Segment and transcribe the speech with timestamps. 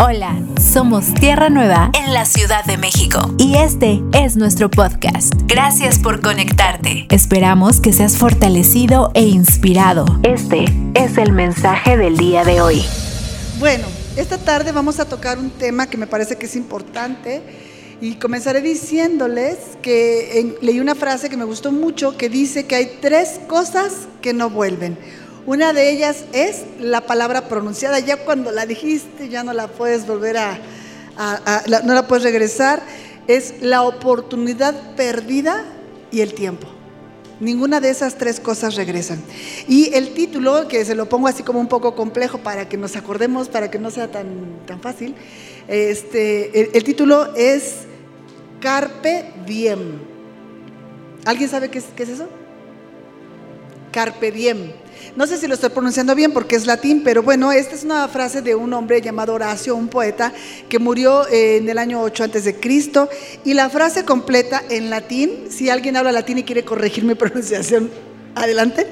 [0.00, 5.34] Hola, somos Tierra Nueva en la Ciudad de México y este es nuestro podcast.
[5.46, 7.08] Gracias por conectarte.
[7.10, 10.06] Esperamos que seas fortalecido e inspirado.
[10.22, 12.84] Este es el mensaje del día de hoy.
[13.58, 17.42] Bueno, esta tarde vamos a tocar un tema que me parece que es importante
[18.00, 22.98] y comenzaré diciéndoles que leí una frase que me gustó mucho que dice que hay
[23.00, 24.96] tres cosas que no vuelven.
[25.48, 28.00] Una de ellas es la palabra pronunciada.
[28.00, 30.60] Ya cuando la dijiste, ya no la puedes volver a,
[31.84, 32.82] no la puedes regresar.
[33.28, 35.64] Es la oportunidad perdida
[36.10, 36.68] y el tiempo.
[37.40, 39.22] Ninguna de esas tres cosas regresan.
[39.66, 42.94] Y el título, que se lo pongo así como un poco complejo para que nos
[42.94, 45.14] acordemos, para que no sea tan, tan fácil,
[45.66, 47.86] este, el, título es
[48.60, 49.98] Carpe Diem.
[51.24, 52.28] ¿Alguien sabe qué es, qué es eso?
[53.92, 54.77] Carpe Diem.
[55.16, 58.06] No sé si lo estoy pronunciando bien porque es latín, pero bueno, esta es una
[58.08, 60.32] frase de un hombre llamado Horacio, un poeta
[60.68, 63.08] que murió eh, en el año 8 antes de Cristo.
[63.44, 67.90] Y la frase completa en latín, si alguien habla latín y quiere corregir mi pronunciación,
[68.34, 68.86] adelante,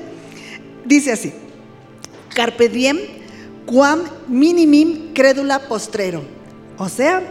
[0.85, 1.33] dice así:
[2.35, 2.99] Carpe diem
[3.67, 6.23] quam minimim credula postrero.
[6.79, 7.23] O sea,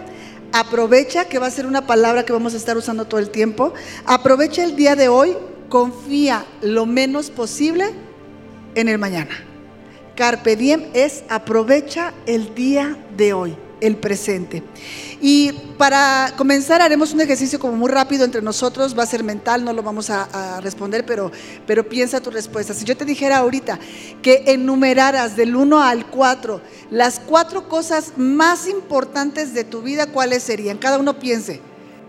[0.51, 3.73] aprovecha, que va a ser una palabra que vamos a estar usando todo el tiempo,
[4.05, 5.35] aprovecha el día de hoy,
[5.69, 8.04] confía lo menos posible
[8.75, 9.31] en el mañana.
[10.15, 14.63] Carpe diem es aprovecha el día de hoy, el presente.
[15.21, 19.65] Y para comenzar haremos un ejercicio como muy rápido entre nosotros, va a ser mental,
[19.65, 21.31] no lo vamos a, responder, pero,
[21.67, 22.73] pero piensa tu respuesta.
[22.73, 23.77] Si yo te dijera ahorita
[24.21, 30.43] que enumeraras del 1 al 4 las cuatro cosas más importantes de tu vida, ¿cuáles
[30.43, 30.77] serían?
[30.77, 31.59] Cada uno piense.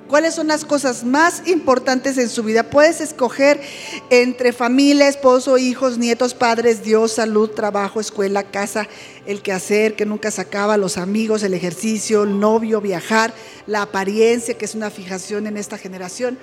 [0.09, 2.71] ¿Cuáles son las cosas más importantes en su vida?
[2.71, 3.61] Puedes escoger
[4.09, 8.87] entre familia, esposo, hijos, nietos, padres, Dios, salud, trabajo, escuela, casa,
[9.27, 13.35] el quehacer que nunca se acaba, los amigos, el ejercicio, el novio, viajar,
[13.67, 16.39] la apariencia, que es una fijación en esta generación.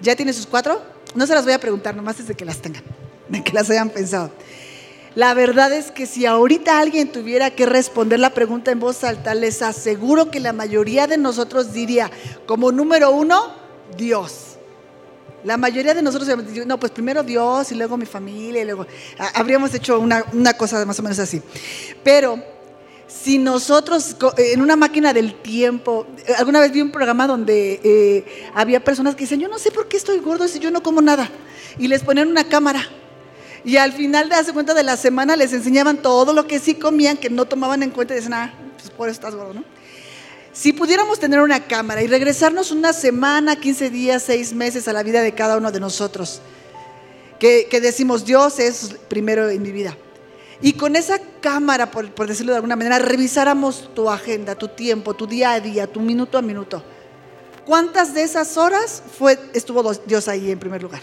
[0.00, 0.80] ¿Ya tienes sus cuatro?
[1.16, 2.84] No se las voy a preguntar, nomás desde que las tengan,
[3.28, 4.30] de que las hayan pensado.
[5.16, 9.34] La verdad es que si ahorita alguien tuviera que responder la pregunta en voz alta,
[9.34, 12.10] les aseguro que la mayoría de nosotros diría,
[12.44, 13.50] como número uno,
[13.96, 14.58] Dios.
[15.42, 16.28] La mayoría de nosotros,
[16.66, 18.86] no, pues primero Dios y luego mi familia, y luego
[19.32, 20.22] habríamos hecho una,
[20.52, 21.40] cosa más o menos así.
[22.04, 22.38] Pero
[23.06, 26.06] si nosotros en una máquina del tiempo,
[26.36, 29.88] alguna vez vi un programa donde eh, había personas que dicen, yo no sé por
[29.88, 31.30] qué estoy gordo si yo no como nada,
[31.78, 32.86] y les ponían una cámara
[33.66, 36.76] y al final de hace cuenta de la semana les enseñaban todo lo que sí
[36.76, 39.64] comían, que no tomaban en cuenta y decían, ah, pues por eso estás gordo, ¿no?
[40.52, 45.02] Si pudiéramos tener una cámara y regresarnos una semana, 15 días, 6 meses a la
[45.02, 46.40] vida de cada uno de nosotros,
[47.40, 49.98] que, decimos, Dios es primero en mi vida.
[50.62, 55.14] Y con esa cámara, por, por, decirlo de alguna manera, revisáramos tu agenda, tu tiempo,
[55.14, 56.84] tu día a día, tu minuto a minuto.
[57.64, 61.02] ¿Cuántas de esas horas fue, estuvo Dios ahí en primer lugar?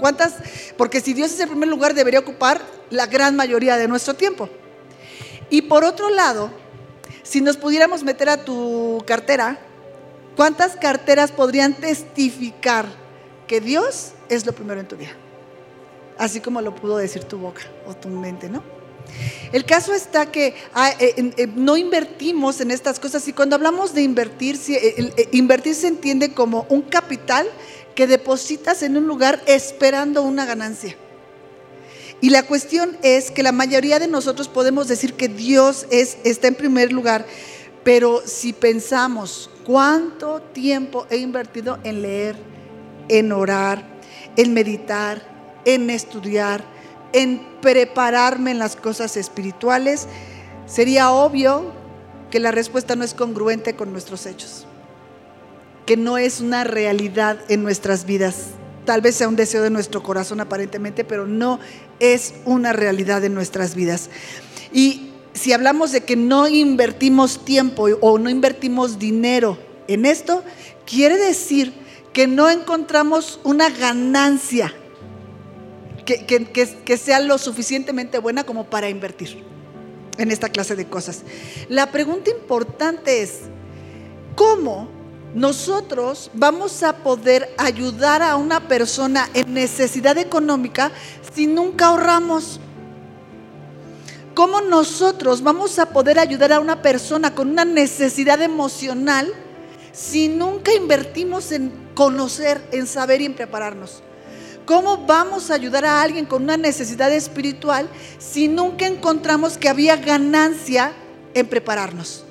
[0.00, 0.34] ¿Cuántas?
[0.76, 4.48] Porque si Dios es el primer lugar, debería ocupar la gran mayoría de nuestro tiempo.
[5.50, 6.50] Y por otro lado,
[7.22, 9.58] si nos pudiéramos meter a tu cartera,
[10.36, 12.86] ¿cuántas carteras podrían testificar
[13.46, 15.12] que Dios es lo primero en tu vida?
[16.18, 18.62] Así como lo pudo decir tu boca o tu mente, ¿no?
[19.52, 23.92] El caso está que ah, eh, eh, no invertimos en estas cosas y cuando hablamos
[23.94, 27.46] de invertir, eh, invertir se entiende como un capital
[27.94, 30.96] que depositas en un lugar esperando una ganancia.
[32.20, 36.48] Y la cuestión es que la mayoría de nosotros podemos decir que Dios es, está
[36.48, 37.24] en primer lugar,
[37.82, 42.36] pero si pensamos cuánto tiempo he invertido en leer,
[43.08, 43.84] en orar,
[44.36, 45.22] en meditar,
[45.64, 46.62] en estudiar,
[47.12, 50.06] en prepararme en las cosas espirituales,
[50.66, 51.72] sería obvio
[52.30, 54.66] que la respuesta no es congruente con nuestros hechos
[55.90, 58.50] que no es una realidad en nuestras vidas.
[58.84, 61.58] Tal vez sea un deseo de nuestro corazón aparentemente, pero no
[61.98, 64.08] es una realidad en nuestras vidas.
[64.72, 70.44] Y si hablamos de que no invertimos tiempo o no invertimos dinero en esto,
[70.86, 71.72] quiere decir
[72.12, 74.72] que no encontramos una ganancia
[76.06, 79.42] que, que, sea lo suficientemente buena como para invertir
[80.18, 81.24] en esta clase de cosas.
[81.68, 83.40] La pregunta importante es,
[84.36, 84.99] ¿cómo
[85.34, 90.90] nosotros vamos a poder ayudar a una persona en necesidad económica
[91.34, 92.60] si nunca ahorramos?
[94.34, 99.32] ¿Cómo nosotros vamos a poder ayudar a una persona con una necesidad emocional
[99.92, 104.02] si nunca invertimos en conocer, en saber y en prepararnos?
[104.66, 107.88] ¿Cómo vamos a ayudar a alguien con una necesidad espiritual
[108.18, 110.92] si nunca encontramos que había ganancia
[111.34, 112.24] en prepararnos?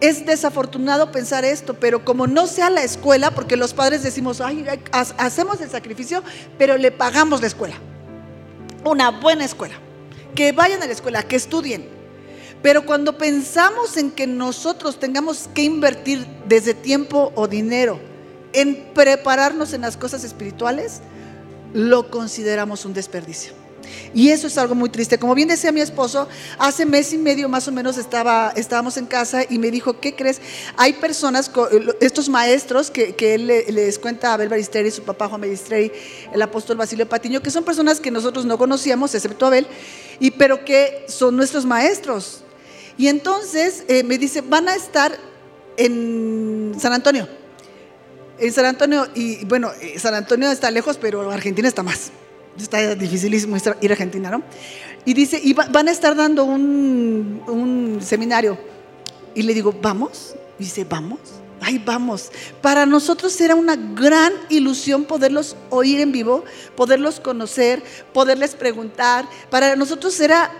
[0.00, 4.66] Es desafortunado pensar esto, pero como no sea la escuela, porque los padres decimos, ay,
[4.92, 6.22] hacemos el sacrificio,
[6.58, 7.76] pero le pagamos la escuela.
[8.84, 9.74] Una buena escuela.
[10.34, 11.88] Que vayan a la escuela, que estudien.
[12.62, 18.00] Pero cuando pensamos en que nosotros tengamos que invertir desde tiempo o dinero
[18.52, 21.00] en prepararnos en las cosas espirituales,
[21.72, 23.59] lo consideramos un desperdicio.
[24.14, 25.18] Y eso es algo muy triste.
[25.18, 26.28] Como bien decía mi esposo,
[26.58, 30.14] hace mes y medio más o menos estaba, estábamos en casa y me dijo, ¿qué
[30.14, 30.40] crees?
[30.76, 31.50] Hay personas,
[32.00, 35.92] estos maestros que, él les cuenta a Abel Baristeri, su papá Juan Baristeri,
[36.32, 39.66] el apóstol Basilio Patiño, que son personas que nosotros no conocíamos, excepto Abel,
[40.18, 42.42] y, pero que son nuestros maestros.
[42.98, 45.16] Y entonces eh, me dice, van a estar
[45.76, 47.28] en San Antonio.
[48.38, 52.10] En San Antonio, y bueno, eh, San Antonio está lejos, pero Argentina está más
[52.62, 54.42] está dificilísimo ir a Argentina, ¿no?
[55.04, 58.58] Y dice, y van a estar dando un, seminario.
[59.34, 60.34] Y le digo, ¿vamos?
[60.58, 61.20] Y dice, ¿vamos?
[61.60, 62.30] Ay, vamos.
[62.60, 69.26] Para nosotros era una gran ilusión poderlos oír en vivo, poderlos conocer, poderles preguntar.
[69.50, 70.50] Para nosotros era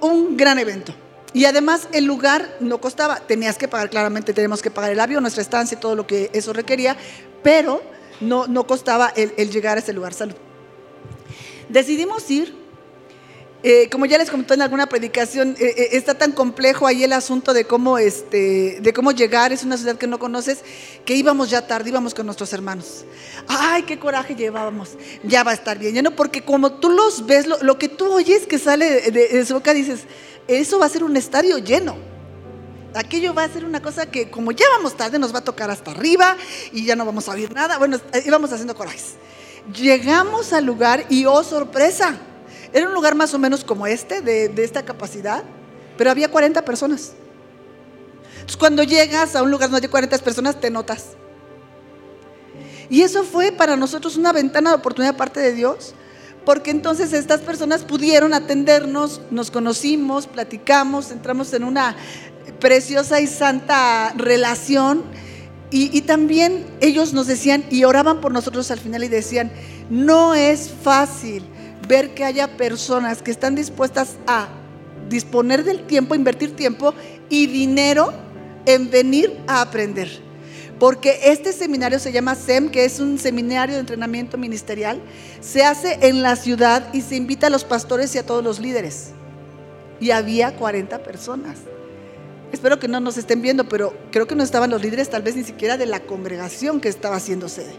[0.00, 0.94] un, gran evento.
[1.34, 5.22] Y además el lugar no costaba, tenías que pagar, claramente tenemos que pagar el avión,
[5.22, 6.96] nuestra estancia, todo lo que eso requería,
[7.42, 7.82] pero
[8.20, 10.12] no, no costaba el, el llegar a ese lugar.
[10.12, 10.34] Salud.
[11.72, 12.62] Decidimos ir.
[13.64, 17.12] Eh, como ya les comenté en alguna predicación, eh, eh, está tan complejo ahí el
[17.12, 20.58] asunto de cómo, este, de cómo llegar, es una ciudad que no conoces,
[21.04, 23.04] que íbamos ya tarde, íbamos con nuestros hermanos.
[23.46, 24.90] Ay, qué coraje llevábamos,
[25.22, 26.10] ya va a estar bien, ¿no?
[26.10, 30.00] Porque como tú los ves, lo, que tú oyes que sale de, su boca, dices,
[30.48, 31.96] eso va a ser un estadio lleno.
[32.94, 35.70] Aquello va a ser una cosa que como ya vamos tarde, nos va a tocar
[35.70, 36.36] hasta arriba
[36.72, 37.78] y ya no vamos a oír nada.
[37.78, 39.14] Bueno, íbamos haciendo corajes.
[39.70, 42.16] Llegamos al lugar y oh sorpresa,
[42.72, 45.44] era un lugar más o menos como este, de, esta capacidad,
[45.96, 47.12] pero había 40 personas.
[48.32, 51.10] Entonces cuando llegas a un lugar donde hay 40 personas, te notas.
[52.90, 55.94] Y eso fue para nosotros una ventana de oportunidad parte de Dios,
[56.44, 61.94] porque entonces estas personas pudieron atendernos, nos conocimos, platicamos, entramos en una
[62.58, 65.04] preciosa y santa relación
[65.72, 69.50] y, también ellos nos decían y oraban por nosotros al final y decían,
[69.88, 71.44] no es fácil
[71.88, 74.48] ver que haya personas que están dispuestas a
[75.08, 76.92] disponer del tiempo, invertir tiempo
[77.30, 78.12] y dinero
[78.66, 80.20] en venir a aprender.
[80.78, 85.00] Porque este seminario se llama SEM, que es un seminario de entrenamiento ministerial.
[85.40, 88.58] Se hace en la ciudad y se invita a los pastores y a todos los
[88.58, 89.10] líderes.
[90.00, 91.58] Y había 40 personas.
[92.52, 95.34] Espero que no nos estén viendo, pero creo que no estaban los líderes, tal vez
[95.34, 97.72] ni siquiera de la congregación que estaba haciendo sede.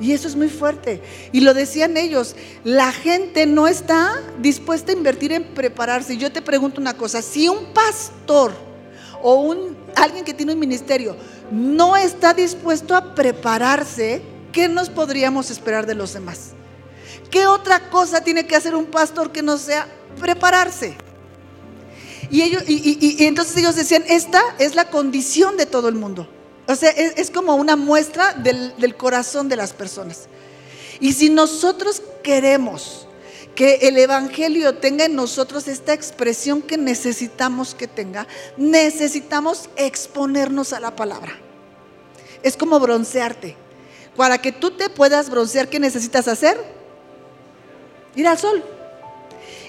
[0.00, 1.02] Y eso es muy fuerte.
[1.32, 6.16] Y lo decían ellos, la gente no está dispuesta a invertir en prepararse.
[6.16, 8.52] Yo te pregunto una cosa, si un pastor
[9.22, 11.16] o un, alguien que tiene un ministerio
[11.50, 14.22] no está dispuesto a prepararse,
[14.52, 16.52] ¿qué nos podríamos esperar de los demás?
[17.30, 19.86] ¿Qué otra cosa tiene que hacer un pastor que no sea
[20.18, 20.96] prepararse?
[22.30, 26.28] Y, ellos, y, entonces ellos decían, esta es la condición de todo el mundo.
[26.66, 30.28] O sea, es, como una muestra del, del corazón de las personas.
[31.00, 33.06] Y si nosotros queremos
[33.54, 38.26] que el Evangelio tenga en nosotros esta expresión que necesitamos que tenga,
[38.56, 41.38] necesitamos exponernos a la palabra.
[42.42, 43.56] Es como broncearte.
[44.16, 46.56] Para que tú te puedas broncear, ¿qué necesitas hacer?
[48.14, 48.62] Ir al sol.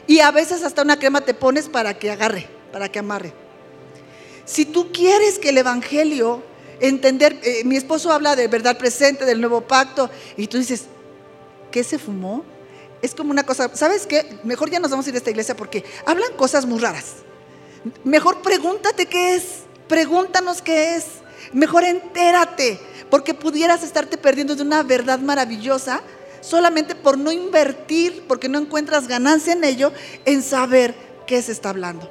[0.09, 3.31] Y a veces hasta una crema te pones para que agarre, para que amarre.
[4.43, 6.41] Si tú quieres que el Evangelio,
[6.79, 10.85] entender, eh, mi esposo habla de verdad presente, del nuevo pacto, y tú dices,
[11.69, 12.43] ¿qué se fumó?
[13.03, 14.39] Es como una cosa, ¿sabes qué?
[14.43, 17.17] Mejor ya nos vamos a ir a esta iglesia porque hablan cosas muy raras.
[18.03, 19.43] Mejor pregúntate qué es,
[19.87, 21.05] pregúntanos qué es.
[21.53, 22.79] Mejor entérate,
[23.11, 26.01] porque pudieras estarte perdiendo de una verdad maravillosa
[26.41, 29.91] solamente por no invertir, porque no encuentras ganancia en ello,
[30.25, 32.09] en saber qué se está hablando.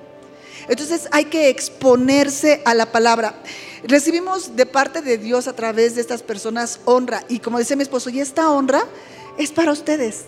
[0.68, 3.34] Entonces hay que exponerse a la palabra.
[3.84, 7.24] Recibimos de parte de Dios a través de estas personas honra.
[7.28, 8.84] Y como dice mi esposo, y esta honra
[9.38, 10.24] es para ustedes.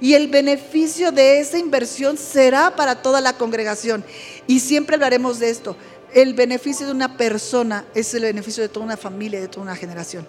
[0.00, 4.04] Y el beneficio de esa inversión será para toda la congregación.
[4.46, 5.76] Y siempre hablaremos de esto.
[6.12, 9.76] El beneficio de una persona es el beneficio de toda una familia, de toda una
[9.76, 10.26] generación.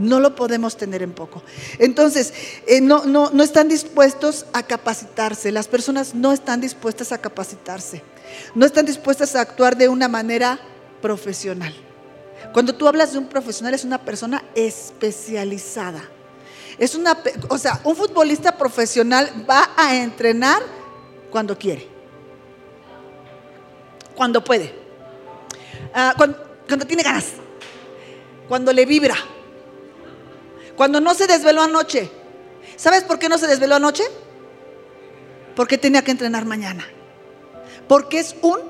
[0.00, 1.42] No lo podemos tener en poco.
[1.78, 2.32] Entonces,
[2.66, 5.52] eh, no, no, no están dispuestos a capacitarse.
[5.52, 8.02] Las personas no están dispuestas a capacitarse.
[8.54, 10.58] No están dispuestas a actuar de una manera
[11.02, 11.74] profesional.
[12.52, 16.02] Cuando tú hablas de un profesional, es una persona especializada.
[16.78, 17.16] Es una,
[17.48, 20.62] o sea, un futbolista profesional va a entrenar
[21.30, 21.86] cuando quiere,
[24.14, 24.74] cuando puede.
[25.92, 27.26] Ah, cuando, cuando tiene ganas.
[28.48, 29.16] Cuando le vibra.
[30.80, 32.10] Cuando no se desveló anoche.
[32.76, 34.02] ¿Sabes por qué no se desveló anoche?
[35.54, 36.88] Porque tenía que entrenar mañana.
[37.86, 38.60] Porque es un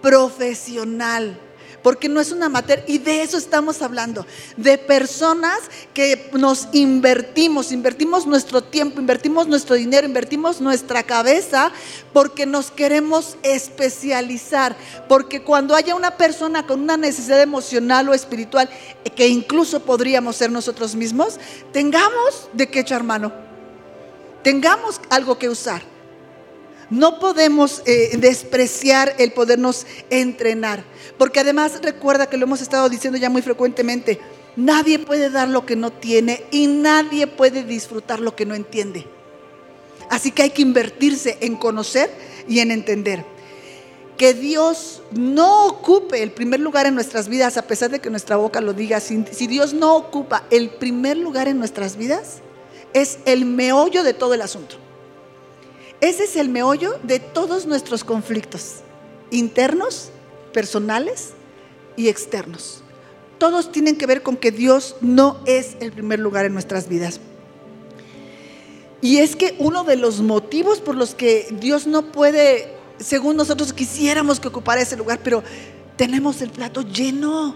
[0.00, 1.38] profesional
[1.82, 5.58] porque no es una materia, y de eso estamos hablando, de personas
[5.94, 11.72] que nos invertimos, invertimos nuestro tiempo, invertimos nuestro dinero, invertimos nuestra cabeza,
[12.12, 14.76] porque nos queremos especializar,
[15.08, 18.68] porque cuando haya una persona con una necesidad emocional o espiritual,
[19.16, 21.38] que incluso podríamos ser nosotros mismos,
[21.72, 23.32] tengamos de qué echar mano,
[24.42, 25.91] tengamos algo que usar.
[26.92, 30.84] No podemos eh, despreciar el podernos entrenar,
[31.16, 34.20] porque además recuerda que lo hemos estado diciendo ya muy frecuentemente,
[34.56, 39.06] nadie puede dar lo que no tiene y nadie puede disfrutar lo que no entiende.
[40.10, 42.10] Así que hay que invertirse en conocer
[42.46, 43.24] y en entender.
[44.18, 48.36] Que Dios no ocupe el primer lugar en nuestras vidas, a pesar de que nuestra
[48.36, 52.42] boca lo diga, si, si Dios no ocupa el primer lugar en nuestras vidas,
[52.92, 54.76] es el meollo de todo el asunto.
[56.02, 58.80] Ese es el meollo de todos nuestros conflictos,
[59.30, 60.10] internos,
[60.52, 61.30] personales
[61.96, 62.82] y externos.
[63.38, 67.20] Todos tienen que ver con que Dios no es el primer lugar en nuestras vidas.
[69.00, 73.72] Y es que uno de los motivos por los que Dios no puede, según nosotros
[73.72, 75.44] quisiéramos que ocupara ese lugar, pero
[75.96, 77.54] tenemos el plato lleno.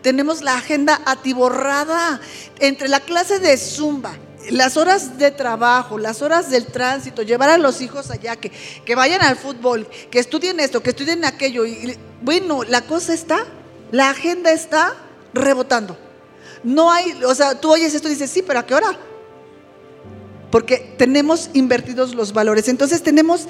[0.00, 2.18] Tenemos la agenda atiborrada
[2.60, 4.16] entre la clase de zumba,
[4.50, 8.50] las horas de trabajo, las horas del tránsito, llevar a los hijos allá, que,
[8.84, 11.66] que vayan al fútbol, que estudien esto, que estudien aquello.
[11.66, 13.46] Y, bueno, la cosa está,
[13.90, 14.94] la agenda está
[15.34, 15.96] rebotando.
[16.64, 18.98] No hay, o sea, tú oyes esto y dices, sí, pero ¿a qué hora?
[20.50, 22.68] Porque tenemos invertidos los valores.
[22.68, 23.46] Entonces tenemos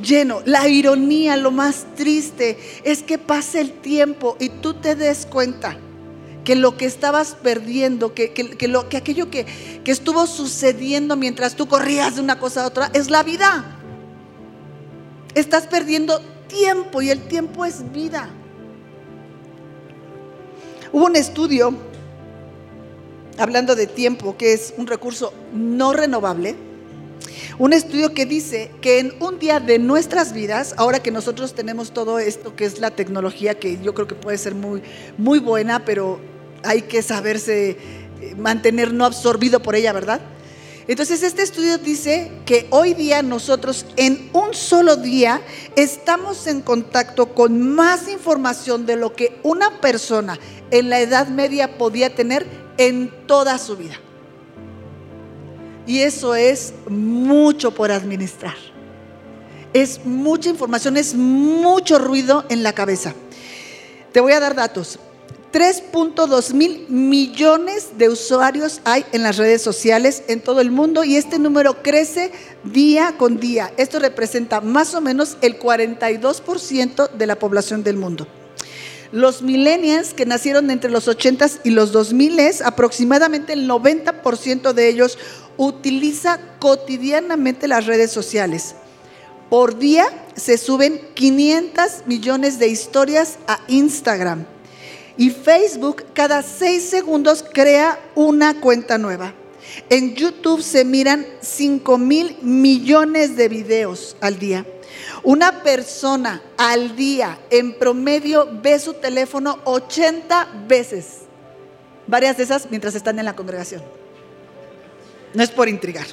[0.00, 0.42] lleno.
[0.44, 5.76] La ironía, lo más triste, es que pase el tiempo y tú te des cuenta
[6.44, 8.32] que lo que estabas perdiendo, que,
[8.68, 9.46] lo, que aquello que,
[9.84, 13.64] que estuvo sucediendo mientras tú corrías de una cosa a otra, es la vida.
[15.34, 18.28] Estás perdiendo tiempo y el tiempo es vida.
[20.92, 21.74] Hubo un estudio
[23.38, 26.54] hablando de tiempo, que es un recurso no renovable,
[27.58, 31.92] un estudio que dice que en un día de nuestras vidas, ahora que nosotros tenemos
[31.92, 34.82] todo esto que es la tecnología, que yo creo que puede ser muy,
[35.18, 36.20] muy buena, pero
[36.62, 37.70] hay que saberse
[38.20, 40.20] eh, mantener no absorbido por ella, ¿verdad?
[40.88, 45.40] Entonces este estudio dice que hoy día nosotros en un solo día
[45.76, 50.38] estamos en contacto con más información de lo que una persona
[50.70, 52.46] en la Edad Media podía tener
[52.78, 54.00] en toda su vida.
[55.86, 58.54] Y eso es mucho por administrar.
[59.72, 63.14] Es mucha información, es mucho ruido en la cabeza.
[64.12, 64.98] Te voy a dar datos.
[65.52, 71.16] 3.2 mil millones de usuarios hay en las redes sociales en todo el mundo y
[71.16, 72.32] este número crece
[72.64, 73.70] día con día.
[73.76, 78.26] Esto representa más o menos el 42% de la población del mundo.
[79.12, 85.18] Los millennials que nacieron entre los 80s y los 2000s, aproximadamente el 90% de ellos
[85.58, 88.74] utiliza cotidianamente las redes sociales.
[89.50, 94.46] Por día se suben 500 millones de historias a Instagram
[95.18, 99.34] y Facebook cada seis segundos crea una cuenta nueva.
[99.90, 104.64] En YouTube se miran 5 mil millones de videos al día.
[105.24, 111.18] Una persona al día en promedio ve su teléfono 80 veces.
[112.06, 113.82] Varias de esas mientras están en la congregación.
[115.34, 116.06] No es por intrigar.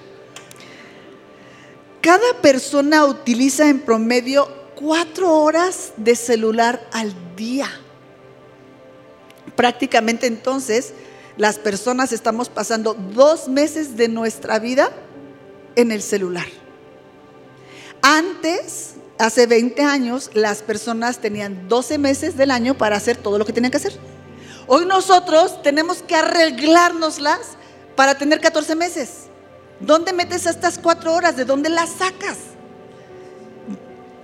[2.01, 7.68] Cada persona utiliza en promedio cuatro horas de celular al día.
[9.56, 10.94] Prácticamente entonces
[11.36, 14.92] las personas estamos pasando dos meses de nuestra vida
[15.75, 16.48] en el celular.
[18.01, 23.45] Antes, hace 20 años, las personas tenían 12 meses del año para hacer todo lo
[23.45, 23.93] que tenían que hacer.
[24.65, 27.39] Hoy nosotros tenemos que arreglárnoslas
[27.95, 29.25] para tener 14 meses.
[29.81, 31.35] ¿Dónde metes estas cuatro horas?
[31.35, 32.38] ¿De dónde las sacas?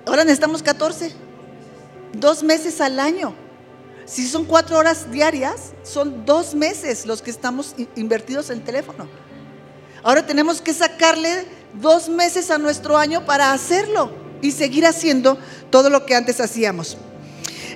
[0.05, 1.11] Ahora necesitamos 14.
[2.13, 3.35] Dos meses al año.
[4.05, 9.09] Si son cuatro horas diarias, son dos meses los que estamos invertidos en el teléfono.
[10.03, 15.37] Ahora tenemos que sacarle dos meses a nuestro año para hacerlo y seguir haciendo
[15.69, 16.97] todo lo que antes hacíamos.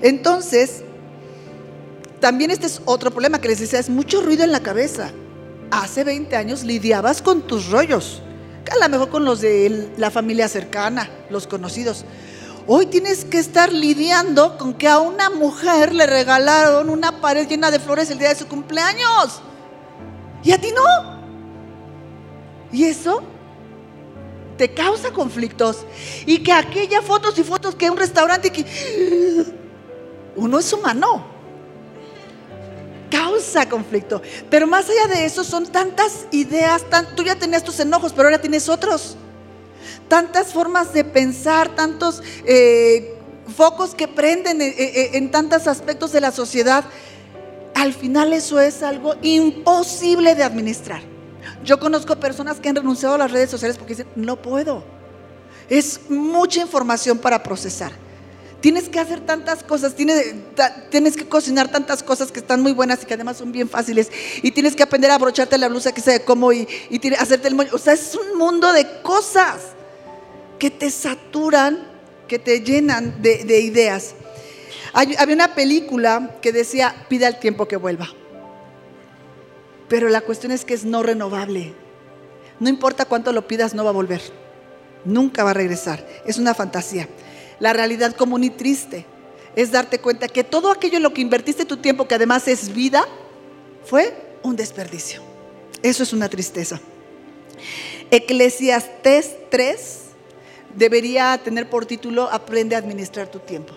[0.02, 0.84] Entonces,
[2.20, 5.12] también este es otro problema que les decía, es mucho ruido en la cabeza.
[5.72, 8.22] Hace 20 años lidiabas con tus rollos,
[8.72, 12.06] a lo mejor con los de la familia cercana, los conocidos.
[12.68, 17.72] Hoy tienes que estar lidiando con que a una mujer le regalaron una pared llena
[17.72, 19.42] de flores el día de su cumpleaños.
[20.44, 21.20] Y a ti no.
[22.72, 23.24] Y eso
[24.60, 25.86] te causa conflictos.
[26.26, 28.66] Y que aquellas fotos y fotos que un restaurante que
[30.36, 31.26] uno es humano.
[33.10, 34.22] Causa conflicto.
[34.50, 36.86] Pero más allá de eso son tantas ideas,
[37.16, 39.16] tú ya tenías tus enojos, pero ahora tienes otros.
[40.10, 43.18] Tantas formas de pensar, tantos eh,
[43.56, 46.84] focos que prenden eh, eh, en tantos aspectos de la sociedad.
[47.76, 51.09] Al final eso es algo imposible de administrar.
[51.64, 54.84] Yo conozco personas que han renunciado a las redes sociales porque dicen, no puedo.
[55.70, 57.92] Es mucha información para procesar.
[58.62, 60.36] Tienes que hacer tantas cosas, tienes,
[60.90, 64.10] tienes, que cocinar tantas cosas que están muy buenas y que además son bien fáciles.
[64.42, 66.68] Y tienes que aprender a abrocharte la blusa que sea cómo y,
[67.18, 67.70] hacerte el moño.
[67.74, 69.62] O sea, es un mundo de cosas
[70.58, 71.88] que te saturan,
[72.28, 74.14] que te llenan de, de ideas.
[74.94, 78.10] había una película que decía, pida el tiempo que vuelva.
[79.90, 81.74] Pero la cuestión es que es no renovable.
[82.60, 84.22] No importa cuánto lo pidas, no va a volver.
[85.04, 86.06] Nunca va a regresar.
[86.26, 87.10] Es una fantasía.
[87.60, 89.06] La realidad común y triste
[89.56, 92.74] es darte cuenta que todo aquello en lo que invertiste tu tiempo, que además es
[92.74, 93.06] vida,
[93.86, 95.22] fue un desperdicio.
[95.82, 96.80] Eso es una tristeza.
[98.12, 100.00] Eclesiastés 3
[100.76, 103.74] debería tener por título Aprende a administrar tu tiempo.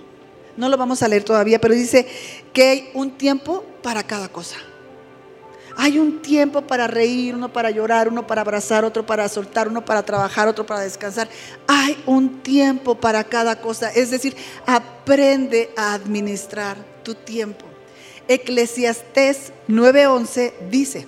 [0.56, 2.06] No lo vamos a leer todavía, pero dice
[2.52, 4.56] que hay un tiempo para cada cosa.
[5.76, 9.84] Hay un tiempo para reír, uno para llorar, uno para abrazar, otro para soltar, uno
[9.84, 11.28] para trabajar, otro para descansar.
[11.66, 13.90] Hay un tiempo para cada cosa.
[13.90, 14.36] Es decir,
[14.66, 17.66] aprende a administrar tu tiempo.
[18.28, 21.06] Eclesiastés 9:11 dice,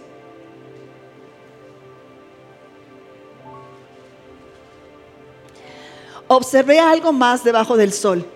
[6.26, 8.26] observé algo más debajo del sol.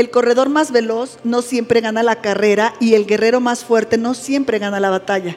[0.00, 4.14] El corredor más veloz no siempre gana la carrera y el guerrero más fuerte no
[4.14, 5.36] siempre gana la batalla.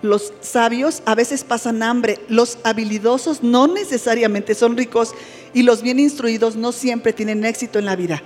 [0.00, 5.12] Los sabios a veces pasan hambre, los habilidosos no necesariamente son ricos
[5.54, 8.22] y los bien instruidos no siempre tienen éxito en la vida.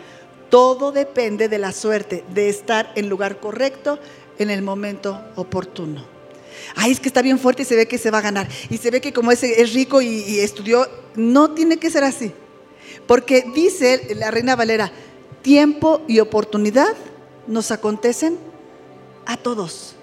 [0.51, 3.99] Todo depende de la suerte, de estar en lugar correcto
[4.39, 6.05] en el momento oportuno.
[6.77, 8.47] Ay, es que está bien fuerte y se ve que se va a ganar.
[8.69, 12.33] Y se ve que como es rico y, y estudió, no tiene que ser así.
[13.07, 14.93] Porque dice la reina Valera,
[15.43, 16.95] tiempo y oportunidad
[17.47, 18.39] nos acontecen
[19.27, 19.95] a todos.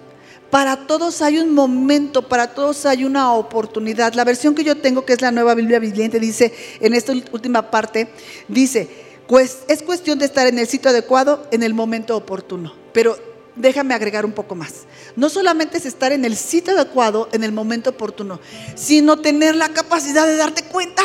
[0.50, 4.14] Para todos hay un momento, para todos hay una oportunidad.
[4.14, 7.70] La versión que yo tengo, que es la nueva Biblia viviente, dice en esta última
[7.70, 8.08] parte,
[8.48, 8.88] dice,
[9.28, 12.74] pues es cuestión de estar en el sitio adecuado en el momento oportuno.
[12.94, 13.18] Pero
[13.58, 14.86] déjame agregar un poco más.
[15.18, 18.40] No solamente es estar en el sitio adecuado en el momento oportuno,
[18.76, 21.04] sino tener la capacidad de darte cuenta,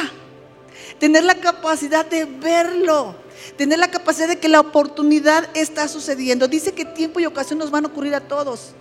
[1.01, 3.17] tener la capacidad de verlo
[3.57, 6.49] tener la capacidad de que la oportunidad está sucediendo.
[6.49, 8.73] Dice que tiempo y ocasión nos van a ocurrir a todos.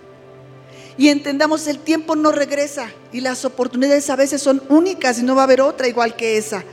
[0.96, 5.34] Y entendamos, el tiempo no regresa y las oportunidades a veces son únicas y no
[5.34, 6.64] va a haber otra igual que esa.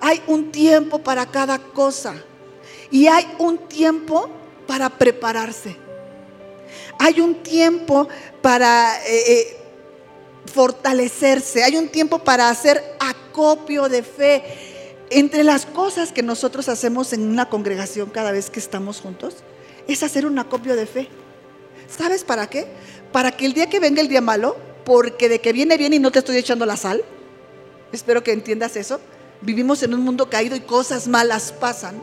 [0.00, 2.14] Hay un tiempo para cada cosa
[2.90, 4.30] y hay un tiempo
[4.66, 5.76] para prepararse.
[6.98, 8.08] Hay un tiempo
[8.40, 9.56] para eh, eh,
[10.46, 14.69] fortalecerse, hay un tiempo para hacer acopio de fe
[15.10, 19.38] entre las cosas que nosotros hacemos en una congregación cada vez que estamos juntos,
[19.88, 21.08] es hacer un acopio de fe.
[21.88, 22.68] ¿Sabes para qué?
[23.12, 25.98] Para que el día que venga el día malo, porque de que viene bien y
[25.98, 27.02] no te estoy echando la sal,
[27.92, 29.00] espero que entiendas eso,
[29.40, 32.00] vivimos en un mundo caído y cosas malas pasan.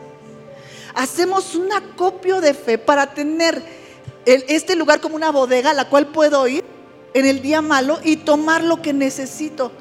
[0.94, 3.62] Hacemos un acopio de fe para tener
[4.26, 6.64] este lugar como una bodega a la cual puedo ir
[7.14, 9.72] en el día malo y tomar lo que necesito.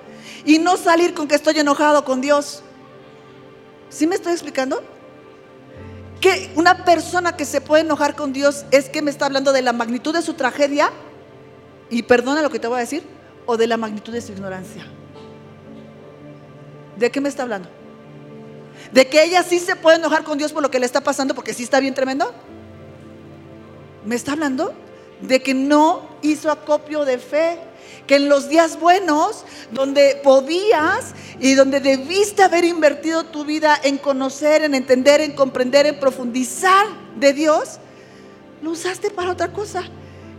[0.45, 2.63] Y no salir con que estoy enojado con Dios
[3.89, 4.81] ¿Sí me estoy explicando?
[6.19, 9.61] Que una persona que se puede enojar con Dios es que me está hablando de
[9.61, 10.91] la magnitud de su tragedia,
[11.89, 13.03] y perdona lo que te voy a decir,
[13.45, 14.85] o de la magnitud de su ignorancia.
[16.97, 17.69] ¿De qué me está hablando?
[18.91, 21.33] ¿De que ella sí se puede enojar con Dios por lo que le está pasando
[21.35, 22.33] porque sí está bien tremendo?
[24.05, 24.73] ¿Me está hablando?
[25.21, 27.59] De que no hizo acopio de fe
[28.07, 33.97] que en los días buenos, donde podías y donde debiste haber invertido tu vida en
[33.97, 37.79] conocer, en entender, en comprender, en profundizar de Dios,
[38.61, 39.83] lo usaste para otra cosa.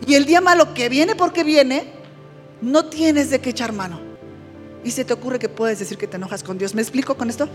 [0.06, 1.92] Y el día malo que viene porque viene,
[2.62, 4.00] no tienes de qué echar mano.
[4.82, 6.74] Y se te ocurre que puedes decir que te enojas con Dios.
[6.74, 7.48] ¿Me explico con esto?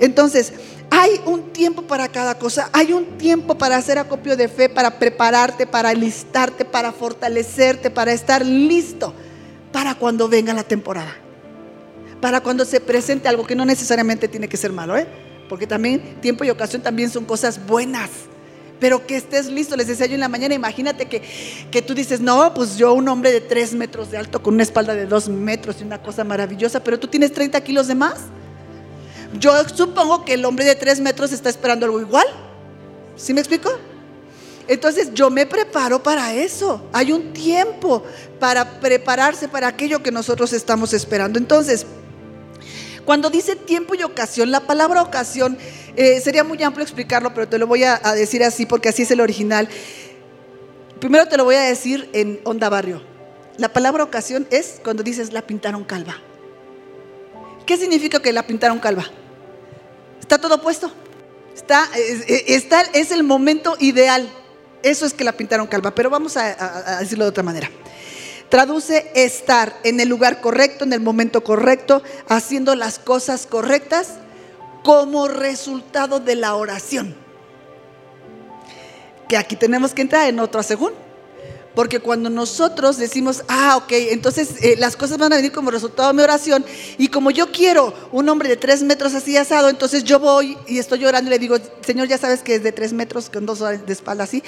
[0.00, 0.52] Entonces,
[0.90, 4.98] hay un tiempo para cada cosa, hay un tiempo para hacer acopio de fe, para
[4.98, 9.14] prepararte, para alistarte, para fortalecerte, para estar listo
[9.72, 11.16] para cuando venga la temporada.
[12.20, 15.06] Para cuando se presente algo que no necesariamente tiene que ser malo, ¿eh?
[15.48, 18.10] porque también tiempo y ocasión también son cosas buenas.
[18.78, 21.22] Pero que estés listo, les decía yo en la mañana, imagínate que,
[21.70, 24.62] que tú dices, no, pues yo un hombre de tres metros de alto con una
[24.62, 28.16] espalda de dos metros y una cosa maravillosa, pero tú tienes 30 kilos de más.
[29.38, 32.26] Yo supongo que el hombre de tres metros está esperando algo igual.
[33.16, 33.70] ¿Sí me explico?
[34.68, 36.88] Entonces yo me preparo para eso.
[36.92, 38.02] Hay un tiempo
[38.38, 41.38] para prepararse para aquello que nosotros estamos esperando.
[41.38, 41.86] Entonces,
[43.04, 45.58] cuando dice tiempo y ocasión, la palabra ocasión
[45.96, 49.10] eh, sería muy amplio explicarlo, pero te lo voy a, decir así porque así es
[49.10, 49.68] el original.
[51.00, 53.02] Primero te lo voy a decir en Onda Barrio.
[53.58, 56.16] La palabra ocasión es cuando dices la pintaron calva.
[57.66, 59.10] ¿Qué significa que la pintaron calva?
[60.22, 60.90] Está todo puesto.
[61.54, 64.26] Está, está, es el momento ideal.
[64.82, 67.70] Eso es que la pintaron calva, pero vamos a decirlo de otra manera.
[68.48, 74.14] Traduce estar en el lugar correcto, en el momento correcto, haciendo las cosas correctas
[74.82, 77.14] como resultado de la oración.
[79.28, 80.92] Que aquí tenemos que entrar en otro según.
[81.74, 86.08] Porque cuando nosotros decimos, ah, ok, entonces eh, las cosas van a venir como resultado
[86.08, 86.64] de mi oración,
[86.98, 90.78] y como yo quiero un hombre de tres metros así asado, entonces yo voy y
[90.78, 93.60] estoy llorando y le digo, Señor, ya sabes que es de tres metros con dos
[93.62, 94.42] horas de espalda así.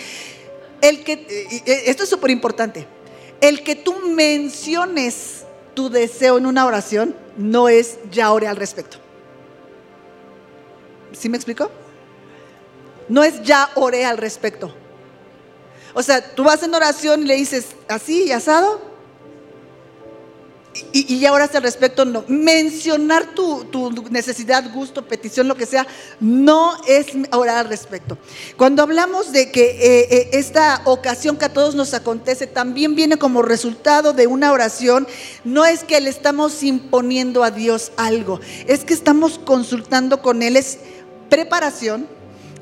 [0.82, 2.86] El que, eh, eh, esto es súper importante.
[3.40, 8.98] El que tú menciones tu deseo en una oración no es ya ore al respecto.
[11.12, 11.70] ¿Sí me explico?
[13.08, 14.74] No es ya oré al respecto.
[15.94, 18.94] O sea, tú vas en oración y le dices así y asado.
[20.92, 22.24] Y, y ahora al respecto, no.
[22.26, 23.64] Mencionar tu,
[24.10, 25.86] necesidad, gusto, petición, lo que sea,
[26.18, 28.18] no es orar al respecto.
[28.56, 33.16] Cuando hablamos de que eh, eh, esta ocasión que a todos nos acontece también viene
[33.18, 35.06] como resultado de una oración,
[35.44, 40.56] no es que le estamos imponiendo a Dios algo, es que estamos consultando con Él.
[40.56, 40.78] Es
[41.28, 42.08] preparación,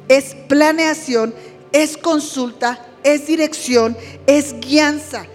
[0.08, 1.34] es planeación,
[1.72, 5.26] es consulta, es dirección, es guianza.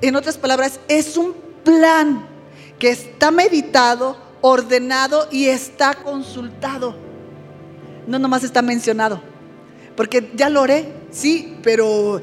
[0.00, 2.26] En otras palabras, es un plan
[2.78, 6.96] que está meditado, ordenado y está consultado.
[8.06, 9.22] No nomás está mencionado.
[9.96, 12.20] Porque ya lo oré, sí, pero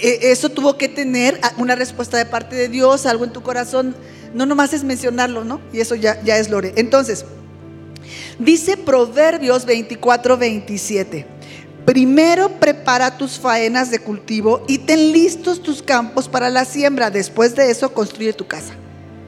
[0.00, 3.94] eh, eso tuvo que tener una respuesta de parte de Dios, algo en tu corazón.
[4.32, 5.60] No nomás es mencionarlo, ¿no?
[5.72, 6.72] Y eso ya, ya es lo oré.
[6.76, 7.24] Entonces,
[8.38, 11.26] Dice Proverbios 24, 27.
[11.88, 17.10] Primero prepara tus faenas de cultivo y ten listos tus campos para la siembra.
[17.10, 18.74] Después de eso construye tu casa.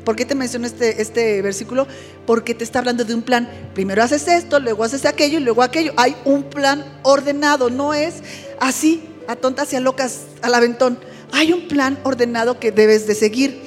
[0.04, 1.86] ¿Por qué te menciono este, este versículo?
[2.26, 3.48] Porque te está hablando de un plan.
[3.72, 5.94] Primero haces esto, luego haces aquello y luego aquello.
[5.96, 8.16] Hay un plan ordenado, no es
[8.60, 10.98] así, a tontas y a locas, al aventón.
[11.32, 13.62] Hay un plan ordenado que debes de seguir.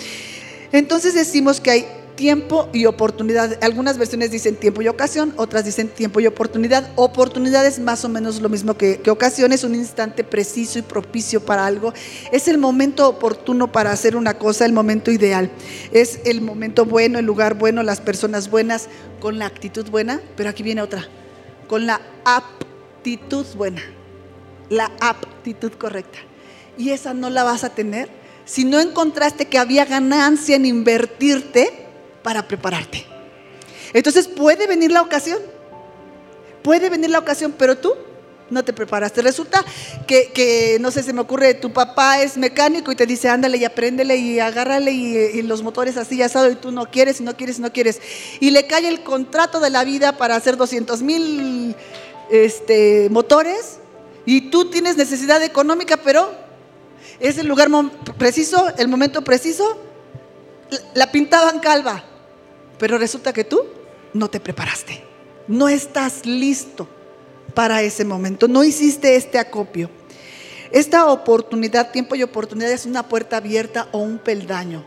[0.71, 3.57] Entonces decimos que hay tiempo y oportunidad.
[3.63, 6.91] Algunas versiones dicen tiempo y ocasión, otras dicen tiempo y oportunidad.
[6.95, 10.81] Oportunidad es más o menos lo mismo que, que, ocasión, es un instante preciso y
[10.81, 11.93] propicio para algo.
[12.31, 15.49] Es el momento oportuno para hacer una cosa, el momento ideal.
[15.91, 18.87] Es el momento bueno, el lugar bueno, las personas buenas,
[19.19, 20.21] con la actitud buena.
[20.35, 21.07] Pero aquí viene otra,
[21.67, 23.81] con la aptitud buena,
[24.69, 26.19] la aptitud correcta.
[26.77, 28.09] Y esa no la vas a tener
[28.45, 31.82] si no encontraste que había ganancia en invertirte
[32.23, 33.05] para prepararte.
[33.93, 35.39] Entonces puede venir la ocasión,
[36.63, 37.93] puede venir la ocasión, pero tú
[38.49, 39.21] no te preparaste.
[39.21, 39.63] Resulta
[40.07, 43.65] que, no sé, se me ocurre, tu papá es mecánico y te dice, ándale y
[43.65, 47.59] apréndele y agárrale y, los motores así asado y tú no quieres y no quieres
[47.59, 48.01] y no quieres.
[48.39, 51.75] Y le cae el contrato de la vida para hacer 200 mil
[52.31, 53.79] este, motores
[54.25, 56.31] y tú tienes necesidad económica, pero
[57.19, 57.69] es el lugar
[58.17, 59.77] preciso, el momento preciso,
[60.93, 62.03] la pintaban calva.
[62.83, 63.61] Pero resulta que tú
[64.13, 65.01] no te preparaste.
[65.47, 66.85] No estás listo
[67.53, 68.49] para ese momento.
[68.49, 69.89] No hiciste este acopio.
[70.69, 74.83] Esta oportunidad, tiempo y oportunidad es una puerta abierta o un peldaño.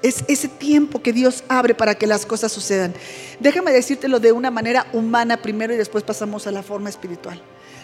[0.00, 2.94] Es ese tiempo que Dios abre para que las cosas sucedan.
[3.38, 7.38] Déjame decírtelo de una manera humana primero y después pasamos a la forma espiritual.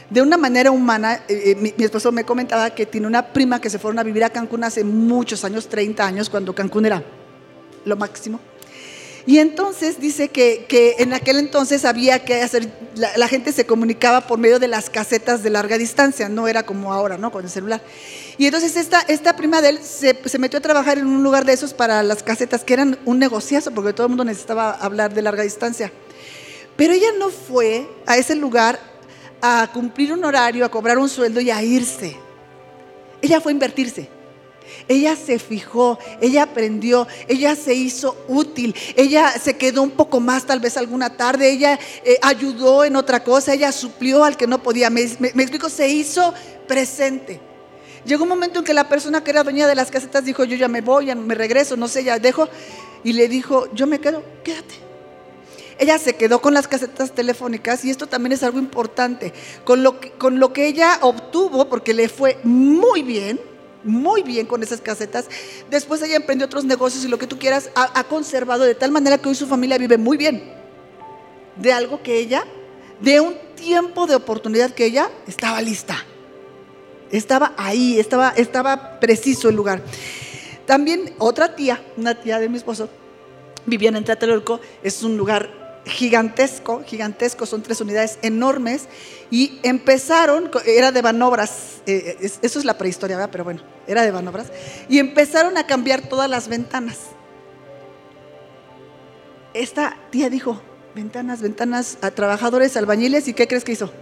[0.08, 3.60] De una manera humana, eh, eh, mi, mi, esposo me comentaba que tiene una prima
[3.60, 7.04] que se fueron a vivir a Cancún hace muchos años, 30 años, cuando Cancún era
[7.84, 8.40] lo máximo.
[9.24, 14.38] Y entonces dice que, en aquel entonces había que hacer, la, gente se comunicaba por
[14.38, 17.30] medio de las casetas de larga distancia, no era como ahora, ¿no?
[17.30, 17.80] Con el celular.
[18.36, 21.44] Y entonces esta, esta prima de él se, se, metió a trabajar en un lugar
[21.44, 25.14] de esos para las casetas, que eran un negociazo, porque todo el mundo necesitaba hablar
[25.14, 25.92] de larga distancia.
[26.76, 28.80] Pero ella no fue a ese lugar
[29.40, 32.16] a cumplir un horario, a cobrar un sueldo y a irse.
[33.20, 34.08] Ella fue a invertirse.
[34.88, 40.44] Ella se fijó, ella aprendió, ella se hizo útil, ella se quedó un poco más
[40.44, 44.62] tal vez alguna tarde, ella eh, ayudó en otra cosa, ella suplió al que no
[44.62, 44.90] podía.
[44.90, 46.34] Me, me explico, se hizo
[46.66, 47.40] presente.
[48.04, 50.56] Llegó un momento en que la persona que era dueña de las casetas dijo, yo
[50.56, 52.48] ya me voy, ya me regreso, no sé, ya dejo.
[53.04, 54.74] Y le dijo, yo me quedo, quédate.
[55.78, 59.32] Ella se quedó con las casetas telefónicas y esto también es algo importante.
[59.64, 63.40] Con lo que, con lo que ella obtuvo, porque le fue muy bien,
[63.84, 65.26] muy bien con esas casetas.
[65.70, 69.18] Después ella emprendió otros negocios y lo que tú quieras ha, conservado de tal manera
[69.18, 70.42] que hoy su familia vive muy bien.
[71.56, 72.44] De algo que ella,
[73.00, 75.96] de un tiempo de oportunidad que ella estaba lista.
[77.10, 79.82] Estaba ahí, estaba, estaba preciso el lugar.
[80.66, 82.88] También otra tía, una tía de mi esposo,
[83.66, 88.88] vivían en Tlatelolco, es un lugar gigantesco, gigantesco, son tres unidades enormes,
[89.30, 93.30] y empezaron, era de Banobras, eh, eso es la prehistoria, ¿verdad?
[93.32, 94.48] pero bueno, era de Banobras,
[94.88, 96.98] y empezaron a cambiar todas las ventanas.
[99.54, 100.60] Esta tía dijo,
[100.94, 103.92] ventanas, ventanas a trabajadores, albañiles, ¿y qué crees que hizo?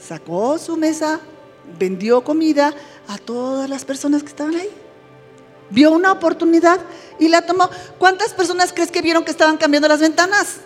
[0.00, 1.20] Sacó su mesa,
[1.78, 2.74] vendió comida
[3.08, 4.70] a todas las personas que estaban ahí.
[5.70, 6.80] Vio una oportunidad
[7.18, 7.68] y la tomó.
[7.98, 10.56] ¿Cuántas personas crees que vieron que estaban cambiando las ventanas?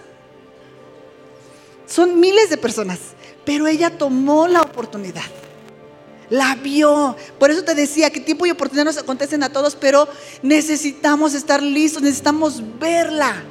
[1.86, 2.98] Son miles de personas,
[3.44, 5.24] pero ella tomó la oportunidad.
[6.30, 7.16] La vio.
[7.38, 10.08] Por eso te decía que tiempo y oportunidad nos acontecen a todos, pero
[10.42, 13.44] necesitamos estar listos, necesitamos verla.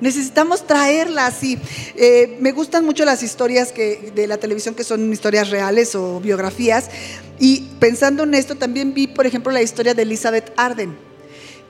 [0.00, 1.58] Necesitamos traerla así.
[1.94, 6.90] Eh, me gustan mucho las historias de la televisión que son historias reales o biografías.
[7.38, 10.96] Y pensando en esto, también vi, por ejemplo, la historia de Elizabeth Arden,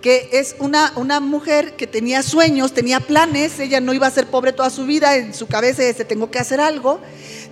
[0.01, 3.59] que es una, una mujer que tenía sueños, tenía planes.
[3.61, 5.17] Ella no iba a ser pobre toda su vida.
[5.17, 7.01] En su cabeza dice, tengo que hacer algo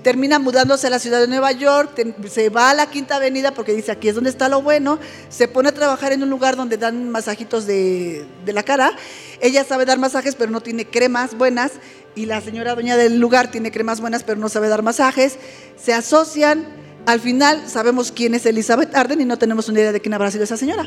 [0.04, 3.72] termina mudándose a la ciudad de Nueva York, se va a la Quinta Avenida porque
[3.72, 6.76] dice aquí es donde está lo bueno, se pone a trabajar en un lugar donde
[6.76, 8.92] dan masajitos de, de la cara,
[9.40, 11.72] ella sabe dar masajes pero no tiene cremas buenas
[12.14, 15.38] y la señora dueña del lugar tiene cremas buenas pero no sabe dar masajes,
[15.82, 16.66] se asocian,
[17.06, 20.30] al final sabemos quién es Elizabeth Arden y no tenemos una idea de quién habrá
[20.30, 20.86] sido esa señora.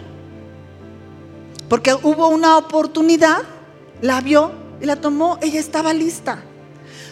[1.69, 3.39] Porque hubo una oportunidad,
[4.01, 6.43] la vio y la tomó, ella estaba lista.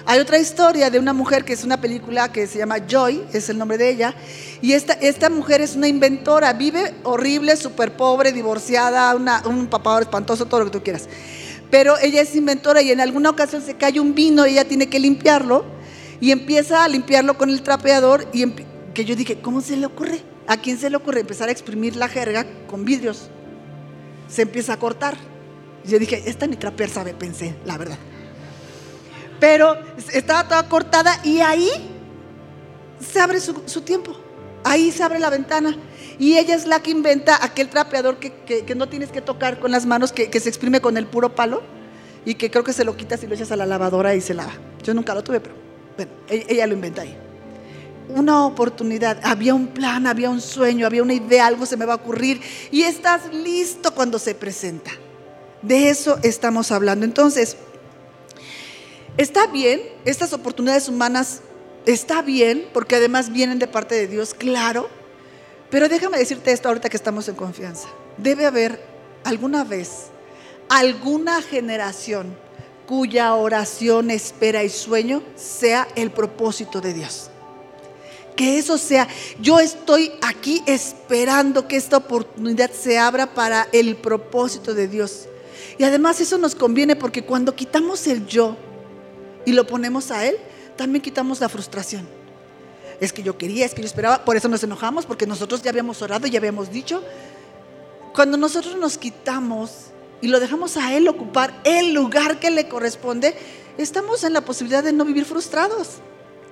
[0.08, 3.50] Hay otra historia de una mujer que es una película que se llama Joy, es
[3.50, 4.14] el nombre de ella,
[4.62, 10.46] y esta, esta mujer es una inventora, vive horrible, súper pobre, divorciada, un papá espantoso,
[10.46, 11.10] todo lo que tú quieras.
[11.72, 14.90] Pero ella es inventora y en alguna ocasión se cae un vino y ella tiene
[14.90, 15.66] que limpiarlo
[16.22, 18.46] y empieza a limpiarlo con el trapeador y
[18.94, 20.22] que yo dije, ¿cómo se le ocurre?
[20.46, 23.32] ¿A quién se le ocurre empezar a exprimir la jerga con vidrios?
[24.28, 25.18] Se empieza a cortar.
[25.84, 27.98] Yo dije, esta ni trapear sabe, pensé, la verdad
[29.40, 29.78] pero
[30.12, 31.70] estaba toda cortada y ahí
[33.00, 34.16] se abre su, tiempo,
[34.64, 35.76] ahí se abre la ventana.
[36.18, 39.86] Y ella es la que inventa aquel trapeador que, no tienes que tocar con las
[39.86, 41.62] manos, que, se exprime con el puro palo
[42.24, 44.34] y que creo que se lo quitas y lo echas a la lavadora y se
[44.34, 44.54] lava.
[44.84, 45.56] Yo nunca lo tuve, pero
[45.98, 47.18] bueno, ella, ella lo inventa ahí.
[48.08, 51.94] Una oportunidad, había un plan, había un sueño, había una idea, algo se me va
[51.94, 52.40] a ocurrir
[52.72, 54.92] y estás listo cuando se presenta.
[55.62, 57.06] De eso estamos hablando.
[57.06, 57.58] Entonces,
[59.18, 61.42] Está bien, estas oportunidades humanas
[61.86, 64.90] está bien, porque además vienen de parte de Dios, claro,
[65.70, 67.88] pero déjame decirte esto ahorita que estamos en confianza.
[68.18, 68.82] Debe haber
[69.24, 70.08] alguna vez,
[70.70, 72.38] alguna generación
[72.86, 77.30] cuya oración, espera y sueño sea el propósito de Dios.
[78.36, 79.08] Que eso sea,
[79.40, 85.28] yo estoy aquí esperando que esta oportunidad se abra para el propósito de Dios.
[85.78, 88.58] Y además eso nos conviene porque cuando quitamos el yo,
[89.46, 90.38] y lo ponemos a Él,
[90.76, 92.08] también quitamos la frustración.
[93.00, 95.70] Es que yo quería, es que yo esperaba, por eso nos enojamos, porque nosotros ya
[95.70, 97.04] habíamos orado y ya habíamos dicho.
[98.14, 99.72] Cuando nosotros nos quitamos
[100.22, 103.36] y lo dejamos a Él ocupar el lugar que le corresponde,
[103.78, 105.98] estamos en la posibilidad de no vivir frustrados.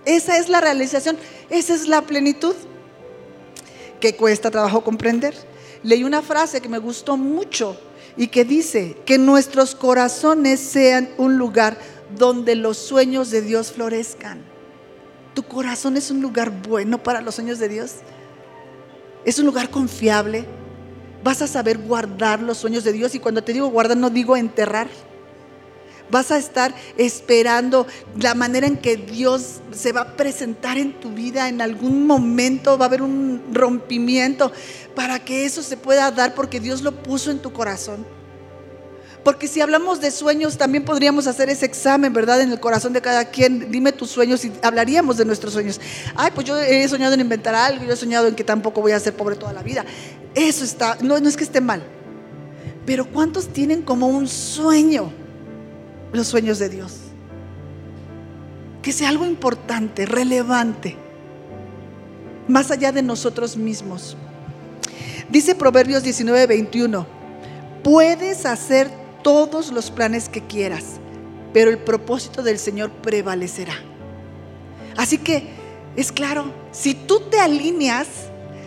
[0.05, 1.17] Esa es la realización,
[1.49, 2.55] esa es la plenitud
[4.01, 5.33] que cuesta trabajo comprender.
[5.81, 7.77] Leí una frase que me gustó mucho
[8.17, 11.77] y que dice que nuestros corazones sean un lugar
[12.17, 14.41] donde los sueños de Dios florezcan.
[15.33, 17.95] Tu corazón es un lugar bueno para los sueños de Dios.
[19.25, 20.45] Es un lugar confiable.
[21.23, 23.15] Vas a saber guardar los sueños de Dios.
[23.15, 24.87] Y cuando te digo guardar, no digo enterrar.
[26.11, 27.87] Vas a estar esperando
[28.19, 31.49] la manera en que Dios se va a presentar en tu vida.
[31.49, 34.51] En algún momento va a haber un rompimiento
[34.95, 38.05] para que eso se pueda dar porque Dios lo puso en tu corazón.
[39.23, 42.41] Porque si hablamos de sueños, también podríamos hacer ese examen, ¿verdad?
[42.41, 43.71] En el corazón de cada quien.
[43.71, 45.79] Dime tus sueños y hablaríamos de nuestros sueños.
[46.15, 48.91] Ay, pues yo he soñado en inventar algo, yo he soñado en que tampoco voy
[48.91, 49.85] a ser pobre toda la vida.
[50.35, 51.83] Eso está, no, no es que esté mal,
[52.85, 55.11] pero ¿cuántos tienen como un sueño
[56.11, 56.97] los sueños de Dios?
[58.81, 60.97] Que sea algo importante, relevante,
[62.49, 64.17] más allá de nosotros mismos.
[65.29, 67.07] Dice Proverbios 19, 21,
[67.83, 70.83] puedes hacer todos los planes que quieras,
[71.53, 73.75] pero el propósito del Señor prevalecerá.
[74.95, 75.49] Así que
[75.95, 78.07] es claro, si tú te alineas,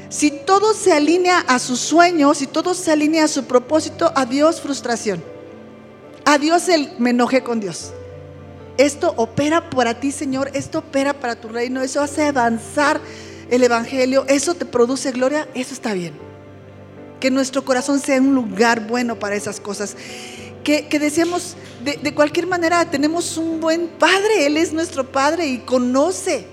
[0.08, 4.60] si todo se alinea a sus sueños, si todo se alinea a su propósito, adiós
[4.60, 5.22] frustración.
[6.24, 7.92] Adiós el me enojé con Dios.
[8.78, 13.00] Esto opera para ti, Señor, esto opera para tu reino, eso hace avanzar
[13.50, 16.14] el Evangelio, eso te produce gloria, eso está bien.
[17.20, 19.96] Que nuestro corazón sea un lugar bueno para esas cosas.
[20.66, 25.46] Que, que decíamos, de, de cualquier manera, tenemos un buen Padre, Él es nuestro Padre
[25.46, 26.48] y conoce.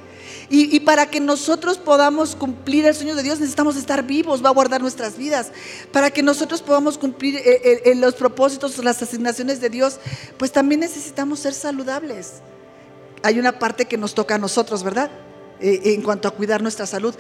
[0.52, 4.50] Y, y, para que nosotros podamos cumplir el sueño de Dios necesitamos estar vivos, va
[4.50, 5.52] a guardar nuestras vidas.
[5.92, 10.00] Para que nosotros podamos cumplir eh, eh, eh, los propósitos, las asignaciones de Dios,
[10.38, 12.34] pues también necesitamos ser saludables.
[13.24, 15.10] Hay una parte que nos toca a nosotros, ¿verdad?
[15.60, 17.16] en cuanto a cuidar nuestra salud.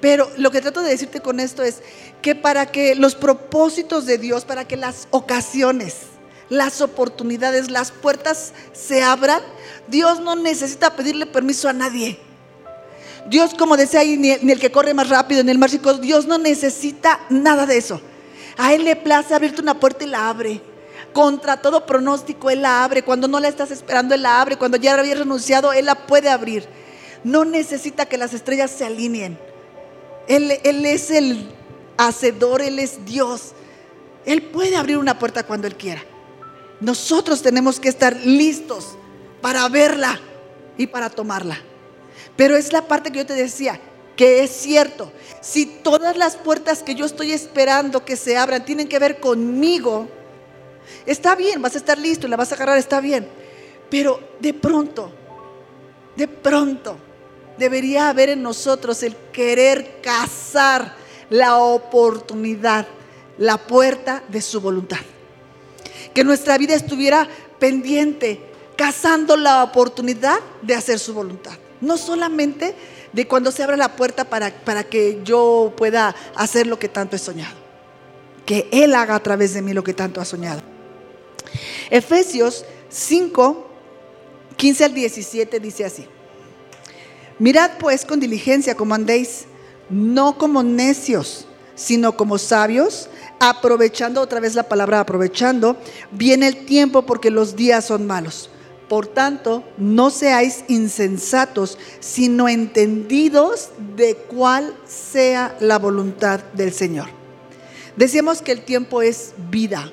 [0.00, 1.82] Pero lo que trato de decirte con esto es
[2.20, 6.11] que para que los propósitos de Dios, para que las ocasiones,
[6.52, 9.40] las oportunidades, las puertas se abran,
[9.88, 12.18] Dios no necesita pedirle permiso a nadie.
[13.26, 16.26] Dios, como decía ahí, ni el, que corre más rápido, ni el más chico, Dios
[16.26, 18.02] no necesita nada de eso.
[18.58, 20.60] A Él le place abrirte una puerta y la abre.
[21.14, 23.02] Contra todo pronóstico, Él la abre.
[23.02, 24.58] Cuando no la estás esperando, Él la abre.
[24.58, 26.66] Cuando ya había renunciado, Él la puede abrir.
[27.24, 29.38] No necesita que las estrellas se alineen.
[30.28, 30.50] Él
[30.84, 31.48] es el
[31.96, 33.52] hacedor, Él es Dios.
[34.26, 36.02] Él puede abrir una puerta cuando Él quiera.
[36.82, 38.96] Nosotros tenemos que estar listos
[39.40, 40.18] para verla
[40.76, 41.56] y para tomarla.
[42.36, 43.80] Pero es la parte que yo te decía,
[44.16, 45.12] que es cierto.
[45.40, 50.08] Si todas las puertas que yo estoy esperando que se abran tienen que ver conmigo,
[51.06, 53.28] está bien, vas a estar listo y la vas a agarrar, está bien.
[53.88, 55.12] Pero de pronto,
[56.16, 56.96] de pronto,
[57.58, 60.96] debería haber en nosotros el querer cazar
[61.30, 62.88] la oportunidad,
[63.38, 64.98] la puerta de su voluntad.
[66.14, 68.40] Que nuestra vida estuviera pendiente,
[68.76, 71.52] cazando la oportunidad de hacer su voluntad.
[71.80, 72.74] No solamente
[73.12, 77.16] de cuando se abra la puerta para, para que yo pueda hacer lo que tanto
[77.16, 77.56] he soñado.
[78.46, 80.62] Que Él haga a través de mí lo que tanto ha soñado.
[81.90, 83.66] Efesios 5,
[84.56, 86.06] 15 al 17 dice así.
[87.38, 89.44] Mirad pues con diligencia como andéis,
[89.90, 93.08] no como necios, sino como sabios,
[93.42, 95.76] aprovechando otra vez la palabra aprovechando,
[96.12, 98.48] viene el tiempo porque los días son malos.
[98.88, 107.08] Por tanto, no seáis insensatos, sino entendidos de cuál sea la voluntad del Señor.
[107.96, 109.90] Decíamos que el tiempo es vida.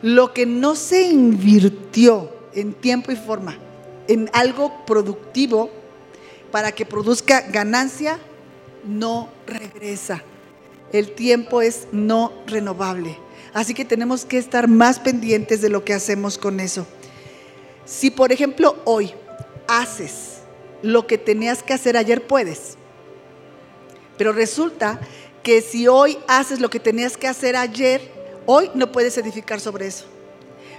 [0.00, 3.58] Lo que no se invirtió en tiempo y forma
[4.08, 5.70] en algo productivo,
[6.50, 8.18] para que produzca ganancia,
[8.84, 10.22] no regresa.
[10.92, 13.18] El tiempo es no renovable.
[13.54, 16.86] Así que tenemos que estar más pendientes de lo que hacemos con eso.
[17.84, 19.12] Si por ejemplo hoy
[19.66, 20.38] haces
[20.82, 22.76] lo que tenías que hacer ayer, puedes.
[24.16, 25.00] Pero resulta
[25.42, 28.10] que si hoy haces lo que tenías que hacer ayer,
[28.46, 30.06] hoy no puedes edificar sobre eso.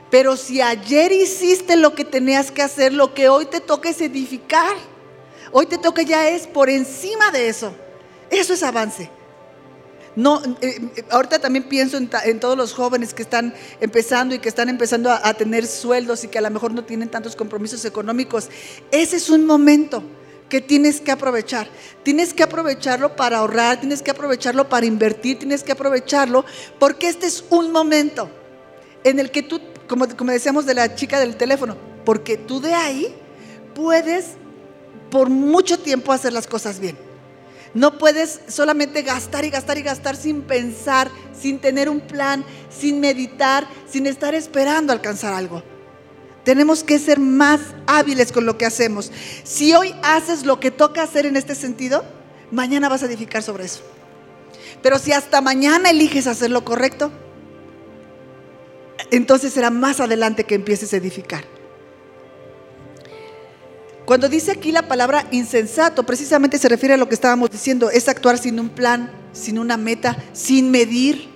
[0.09, 3.99] Pero si ayer hiciste lo que tenías que hacer, lo que hoy te toca es
[3.99, 4.75] edificar.
[5.51, 7.73] Hoy te toca ya es por encima de eso.
[8.29, 9.09] Eso es avance.
[10.15, 14.49] No, eh, eh, ahorita también pienso en, todos los jóvenes que están empezando y que
[14.49, 18.49] están empezando a, tener sueldos y que a lo mejor no tienen tantos compromisos económicos.
[18.91, 20.03] Ese es un momento
[20.49, 21.67] que tienes que aprovechar.
[22.03, 26.45] Tienes que aprovecharlo para ahorrar, tienes que aprovecharlo para invertir, tienes que aprovecharlo
[26.79, 28.29] porque este es un momento
[29.03, 32.73] en el que tú, como, como decíamos de la chica del teléfono, porque tú de
[32.73, 33.15] ahí
[33.73, 34.33] puedes
[35.09, 37.12] por mucho tiempo hacer las cosas bien.
[37.73, 42.99] No puedes solamente gastar y gastar y gastar sin pensar, sin tener un plan, sin
[42.99, 45.63] meditar, sin estar esperando alcanzar algo.
[46.43, 49.11] Tenemos que ser más hábiles con lo que hacemos.
[49.43, 52.03] Si hoy haces lo que toca hacer en este sentido,
[52.51, 53.81] mañana vas a edificar sobre eso.
[54.81, 57.11] Pero si hasta mañana eliges hacer lo correcto,
[59.09, 61.52] entonces será más adelante que empieces a edificar.
[64.05, 68.09] Cuando dice aquí la palabra insensato, precisamente se refiere a lo que estábamos diciendo, es
[68.09, 71.29] actuar sin un plan, sin una meta, sin medir,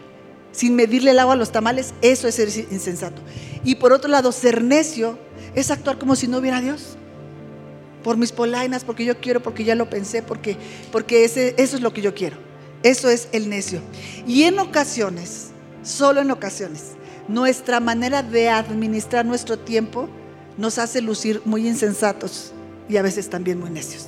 [0.52, 3.22] sin medirle el agua a los tamales, eso es ser insensato.
[3.64, 5.18] Y por otro lado, ser necio
[5.56, 6.98] es actuar como si no hubiera Dios.
[8.04, 10.58] Por mis polainas, porque yo quiero, porque ya lo pensé, porque,
[10.92, 12.38] porque ese, eso es lo que yo quiero.
[12.84, 13.80] Eso es el necio.
[14.28, 15.52] Y en ocasiones,
[15.84, 16.92] solo en ocasiones,
[17.30, 20.10] nuestra manera de administrar nuestro tiempo
[20.58, 22.54] nos hace lucir muy insensatos
[22.90, 24.08] y a veces también muy necios.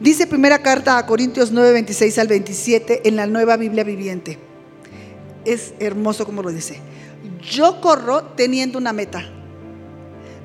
[0.00, 4.38] Dice primera carta a Corintios 9, 26 al 27 en la nueva Biblia viviente.
[5.44, 6.80] Es hermoso como lo dice.
[7.40, 9.24] Yo corro teniendo una meta.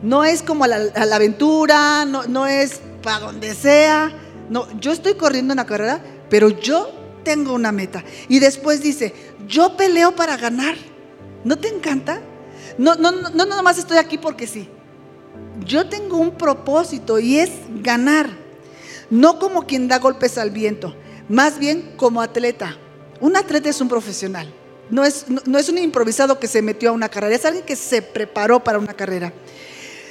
[0.04, 4.12] No es como a la, aventura, no, no es para donde sea.
[4.50, 6.92] No, yo estoy corriendo una carrera, pero yo
[7.24, 8.04] tengo una meta.
[8.28, 9.14] Y después dice,
[9.48, 10.76] yo peleo para ganar.
[11.44, 12.22] ¿No te encanta?
[12.78, 14.70] No, no, no, no nomás estoy aquí porque sí.
[15.66, 17.52] Yo tengo un propósito y es
[17.82, 18.30] ganar.
[19.10, 20.96] No como quien da golpes al viento,
[21.30, 22.78] más bien como atleta.
[23.22, 24.54] Un atleta es un profesional.
[24.90, 27.76] No es, no es un improvisado que se metió a una carrera, es alguien que
[27.76, 29.34] se preparó para una carrera.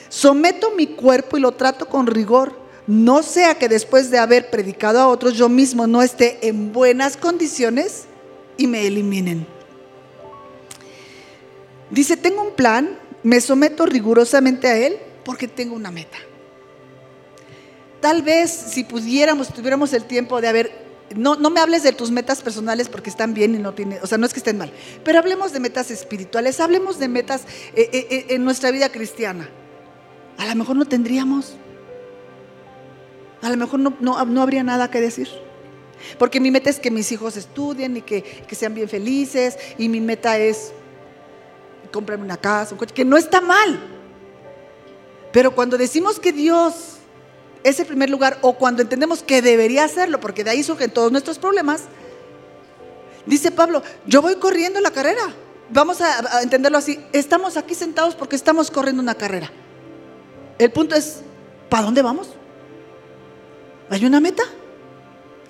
[0.08, 2.66] Someto mi cuerpo y lo trato con rigor.
[2.86, 7.16] No sea que después de haber predicado a otros yo mismo no esté en buenas
[7.16, 8.04] condiciones
[8.56, 9.46] y me eliminen.
[11.90, 16.16] Dice, tengo un plan, me someto rigurosamente a él porque tengo una meta.
[18.00, 20.72] Tal vez si pudiéramos, tuviéramos el tiempo de haber,
[21.16, 24.06] no, no me hables de tus metas personales porque están bien y no tiene, o
[24.06, 24.72] sea, no es que estén mal,
[25.04, 27.42] pero hablemos de metas espirituales, hablemos de metas
[27.74, 29.48] eh, eh, eh, en nuestra vida cristiana.
[30.38, 31.56] A lo mejor no tendríamos,
[33.42, 35.28] a lo mejor no, no, habría nada que decir.
[36.18, 39.88] Porque mi meta es que mis hijos estudien y que, que sean bien felices y
[39.88, 40.72] mi meta es
[41.90, 43.95] comprarme una casa, un coche, que no está mal.
[45.36, 46.96] Pero cuando decimos que Dios
[47.62, 51.12] es el primer lugar o cuando entendemos que debería hacerlo, porque de ahí surgen todos
[51.12, 51.82] nuestros problemas,
[53.26, 55.20] dice Pablo, yo voy corriendo la carrera.
[55.68, 59.50] Vamos a, entenderlo así, estamos aquí sentados porque estamos corriendo una carrera.
[60.58, 61.20] El punto es,
[61.68, 62.30] ¿para dónde vamos?
[63.90, 64.42] ¿Hay una meta?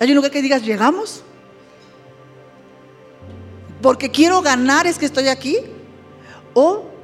[0.01, 1.23] ¿Hay un lugar que digas, llegamos?
[3.81, 5.59] Porque quiero ganar es que estoy aquí.
[6.53, 6.96] O,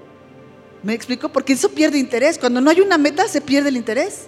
[0.84, 2.38] me explico, porque eso pierde interés.
[2.38, 4.28] Cuando no hay una meta, se pierde el interés.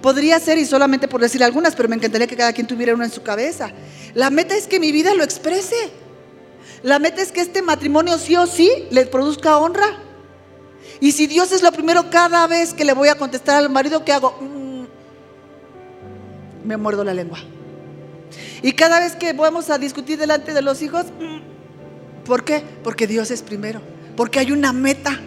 [0.00, 3.04] Podría ser, y solamente por decir algunas, pero me encantaría que cada quien tuviera una
[3.04, 3.72] en su cabeza.
[4.14, 5.74] La meta es que mi vida lo exprese.
[6.82, 9.98] La meta es que este matrimonio sí o sí le produzca honra.
[11.00, 14.04] Y si Dios es lo primero cada vez que le voy a contestar al marido,
[14.04, 14.38] ¿qué hago?
[14.40, 14.84] Mm,
[16.64, 17.38] me muerdo la lengua.
[18.62, 22.62] Y cada vez que vamos a discutir delante de los hijos, mm, ¿por qué?
[22.82, 23.80] Porque Dios es primero
[24.16, 25.20] porque hay una meta.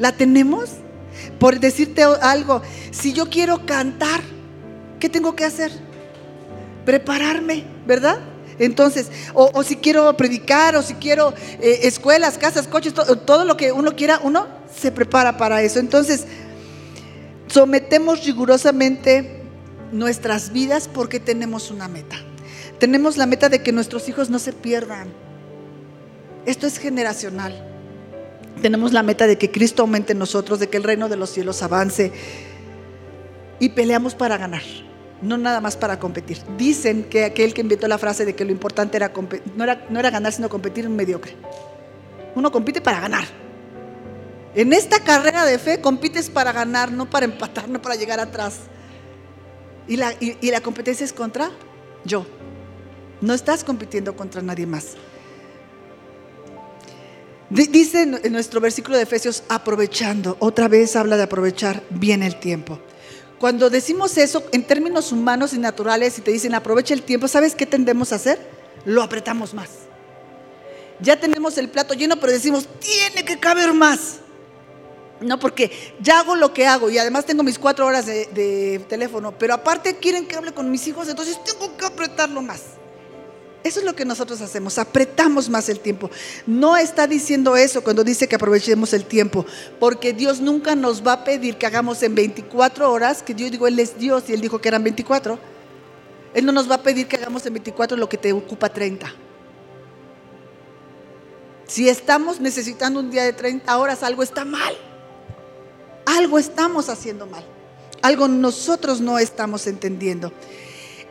[0.00, 0.70] ¿La tenemos?
[1.38, 4.22] Por decirte algo, si yo quiero cantar,
[4.98, 5.70] ¿qué tengo que hacer?
[6.86, 8.18] Prepararme, ¿verdad?
[8.58, 13.72] Entonces, o, si quiero predicar, o si quiero eh, escuelas, casas, coches, todo lo que
[13.72, 15.78] uno quiera, uno se prepara para eso.
[15.78, 16.24] Entonces,
[17.48, 19.42] sometemos rigurosamente
[19.92, 22.16] nuestras vidas porque tenemos una meta.
[22.78, 25.12] Tenemos la meta de que nuestros hijos no se pierdan.
[26.46, 27.66] Esto es generacional
[28.60, 31.30] tenemos la meta de que Cristo aumente en nosotros, de que el reino de los
[31.30, 32.12] cielos avance.
[33.58, 34.62] Y peleamos para ganar,
[35.20, 36.38] no nada más para competir.
[36.56, 39.12] Dicen que aquel que inventó la frase de que lo importante era,
[39.56, 41.34] no era, no era ganar, sino competir un mediocre.
[42.34, 43.24] Uno compite para ganar.
[44.54, 48.60] En esta carrera de fe compites para ganar, no para empatar, no para llegar atrás.
[49.86, 51.50] Y la, y la competencia es contra
[52.04, 52.24] yo.
[53.20, 54.96] No estás compitiendo contra nadie más.
[57.50, 62.78] Dice en nuestro versículo de Efesios, aprovechando, otra vez habla de aprovechar bien el tiempo.
[63.40, 67.56] Cuando decimos eso en términos humanos y naturales y te dicen aprovecha el tiempo, ¿sabes
[67.56, 68.38] qué tendemos a hacer?
[68.84, 69.70] Lo apretamos más.
[71.00, 74.18] Ya tenemos el plato lleno, pero decimos, tiene que caber más.
[75.20, 78.84] No, porque ya hago lo que hago y además tengo mis cuatro horas de, de
[78.88, 82.62] teléfono, pero aparte quieren que hable con mis hijos, entonces tengo que apretarlo más.
[83.62, 86.10] Eso es lo que nosotros hacemos, apretamos más el tiempo.
[86.46, 89.44] No está diciendo eso cuando dice que aprovechemos el tiempo,
[89.78, 93.66] porque Dios nunca nos va a pedir que hagamos en 24 horas, que yo digo,
[93.66, 95.38] Él es Dios y Él dijo que eran 24.
[96.32, 99.12] Él no nos va a pedir que hagamos en 24 lo que te ocupa 30.
[101.66, 104.74] Si estamos necesitando un día de 30 horas, algo está mal.
[106.06, 107.44] Algo estamos haciendo mal.
[108.00, 110.32] Algo nosotros no estamos entendiendo.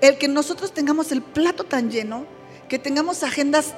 [0.01, 2.38] El que nosotros tengamos el plato tan lleno
[2.69, 3.73] que tengamos agendas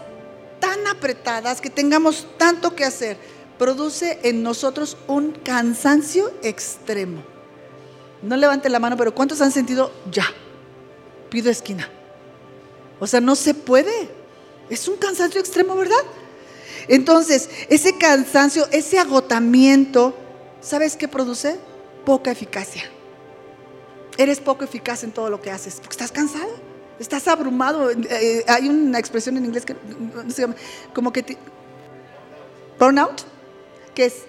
[0.60, 3.18] tan apretadas, que tengamos tanto que hacer,
[3.58, 7.24] produce en nosotros un cansancio extremo.
[8.22, 10.26] No levante la mano, pero ¿cuántos han sentido ya?
[11.30, 11.90] Pido esquina.
[13.00, 14.10] O sea, no se puede.
[14.70, 16.04] Es un cansancio extremo, ¿verdad?
[16.88, 20.16] Entonces, ese cansancio, ese agotamiento,
[20.62, 21.58] ¿sabes qué produce?
[22.06, 22.84] Poca eficacia.
[24.18, 26.61] Eres poco eficaz en todo lo que haces porque estás cansado.
[27.02, 27.90] Estás abrumado.
[27.92, 29.76] Eh, hay una expresión en inglés que
[30.30, 30.56] se llama
[30.94, 31.38] como que
[32.80, 33.24] burnout,
[33.94, 34.24] que es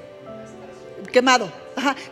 [1.13, 1.53] quemado.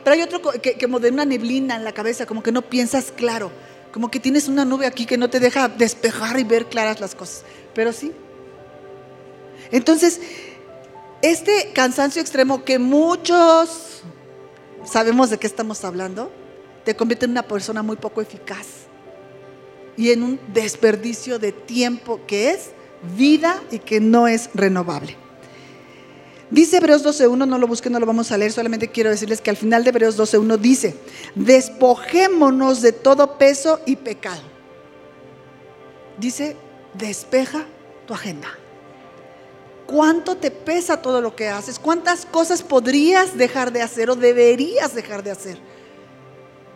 [0.04, 3.12] Pero hay otro que como de una neblina en la cabeza, como que no piensas
[3.14, 3.50] claro,
[3.92, 7.14] como que tienes una nube aquí que no te deja despejar y ver claras las
[7.14, 7.44] cosas.
[7.74, 8.12] Pero sí.
[9.70, 10.20] Entonces,
[11.22, 14.02] este cansancio extremo que muchos
[14.84, 16.32] sabemos de qué estamos hablando,
[16.84, 18.79] te convierte en una persona muy poco eficaz
[19.96, 22.70] y en un desperdicio de tiempo que es
[23.16, 25.16] vida y que no es renovable.
[26.50, 29.50] Dice Hebreos 12.1, no lo busquen, no lo vamos a leer, solamente quiero decirles que
[29.50, 30.96] al final de Hebreos 12.1 dice,
[31.36, 34.42] despojémonos de todo peso y pecado.
[36.18, 36.56] Dice,
[36.94, 37.66] despeja
[38.06, 38.48] tu agenda.
[39.86, 41.78] ¿Cuánto te pesa todo lo que haces?
[41.78, 45.58] ¿Cuántas cosas podrías dejar de hacer o deberías dejar de hacer?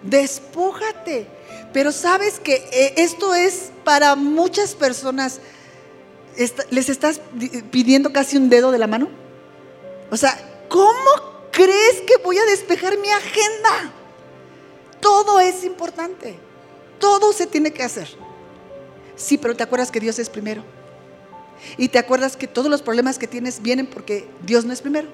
[0.02, 1.26] Despójate.
[1.74, 5.40] Pero sabes que eh, esto es para muchas personas,
[6.70, 7.20] les estás
[7.72, 9.08] pidiendo casi un dedo de la mano.
[10.08, 11.10] O sea, ¿cómo
[11.50, 13.92] crees que voy a despejar mi agenda?
[15.00, 16.36] Todo es importante.
[17.00, 18.08] Todo se tiene que hacer.
[19.16, 20.62] Sí, pero te acuerdas que Dios es primero.
[21.76, 25.08] Y te acuerdas que todos los problemas que tienes vienen porque Dios no es primero.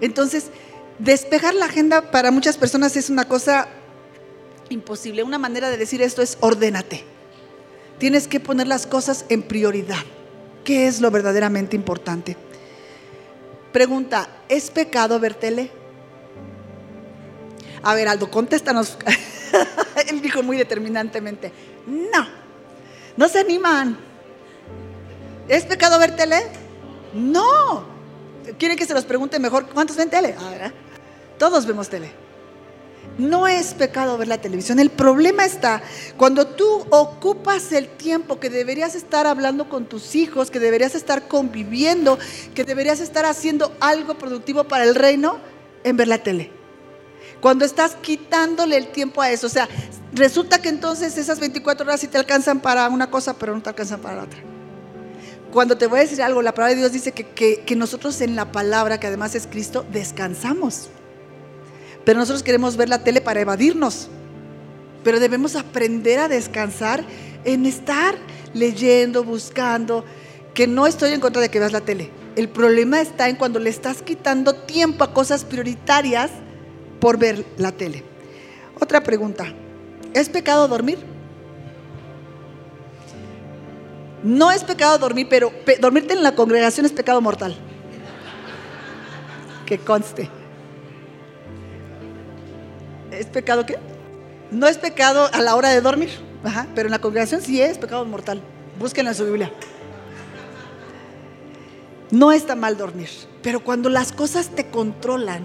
[0.00, 0.44] Entonces,
[1.00, 3.68] despejar la agenda para muchas personas es una cosa
[4.68, 5.22] imposible.
[5.22, 7.04] Una manera de decir esto es ordénate.
[7.98, 10.04] Tienes que poner las cosas en prioridad.
[10.64, 12.36] ¿Qué es lo verdaderamente importante?
[13.72, 15.70] Pregunta, ¿es pecado ver tele?
[17.82, 18.98] A ver, Aldo, contéstanos.
[20.08, 21.52] Él dijo muy determinantemente,
[21.86, 22.26] no,
[23.16, 23.96] no se animan.
[25.48, 26.42] ¿Es pecado ver tele?
[27.14, 27.84] No.
[28.58, 30.34] ¿Quieren que se los pregunte mejor cuántos ven tele?
[30.38, 30.70] Ah,
[31.38, 32.25] Todos vemos tele.
[33.18, 34.78] No es pecado ver la televisión.
[34.78, 35.82] El problema está
[36.18, 41.26] cuando tú ocupas el tiempo que deberías estar hablando con tus hijos, que deberías estar
[41.26, 42.18] conviviendo,
[42.54, 45.38] que deberías estar haciendo algo productivo para el reino
[45.82, 46.50] en ver la tele.
[47.40, 49.46] Cuando estás quitándole el tiempo a eso.
[49.46, 49.68] O sea,
[50.12, 53.70] resulta que entonces esas 24 horas sí te alcanzan para una cosa, pero no te
[53.70, 54.40] alcanzan para la otra.
[55.52, 58.36] Cuando te voy a decir algo, la palabra de Dios dice que, que nosotros en
[58.36, 60.90] la palabra, que además es Cristo, descansamos.
[62.06, 64.06] Pero nosotros queremos ver la tele para evadirnos.
[65.02, 67.04] Pero debemos aprender a descansar
[67.44, 68.14] en estar
[68.54, 70.04] leyendo, buscando,
[70.54, 72.12] que no estoy en contra de que veas la tele.
[72.36, 76.30] El problema está en cuando le estás quitando tiempo a cosas prioritarias
[77.00, 78.04] por ver la tele.
[78.78, 79.52] Otra pregunta.
[80.14, 80.98] ¿Es pecado dormir?
[84.22, 85.50] No es pecado dormir, pero
[85.80, 87.56] dormirte en la congregación es pecado mortal.
[89.66, 90.30] Que conste.
[93.18, 93.78] ¿Es pecado qué?
[94.50, 96.10] No es pecado a la hora de dormir,
[96.74, 98.40] pero en la congregación sí es pecado mortal.
[98.78, 99.52] Búsquenlo en su Biblia.
[102.10, 103.08] No está mal dormir,
[103.42, 105.42] pero cuando las cosas te controlan,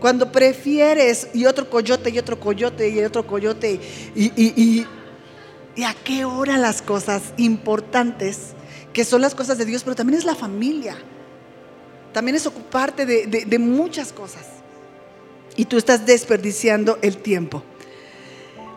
[0.00, 3.80] cuando prefieres y otro coyote y otro coyote y otro coyote
[4.16, 4.86] y,
[5.84, 8.54] a qué hora las cosas importantes,
[8.92, 10.96] que son las cosas de Dios, pero también es la familia,
[12.12, 14.57] también es ocuparte de muchas cosas
[15.58, 17.64] y tú estás desperdiciando el tiempo.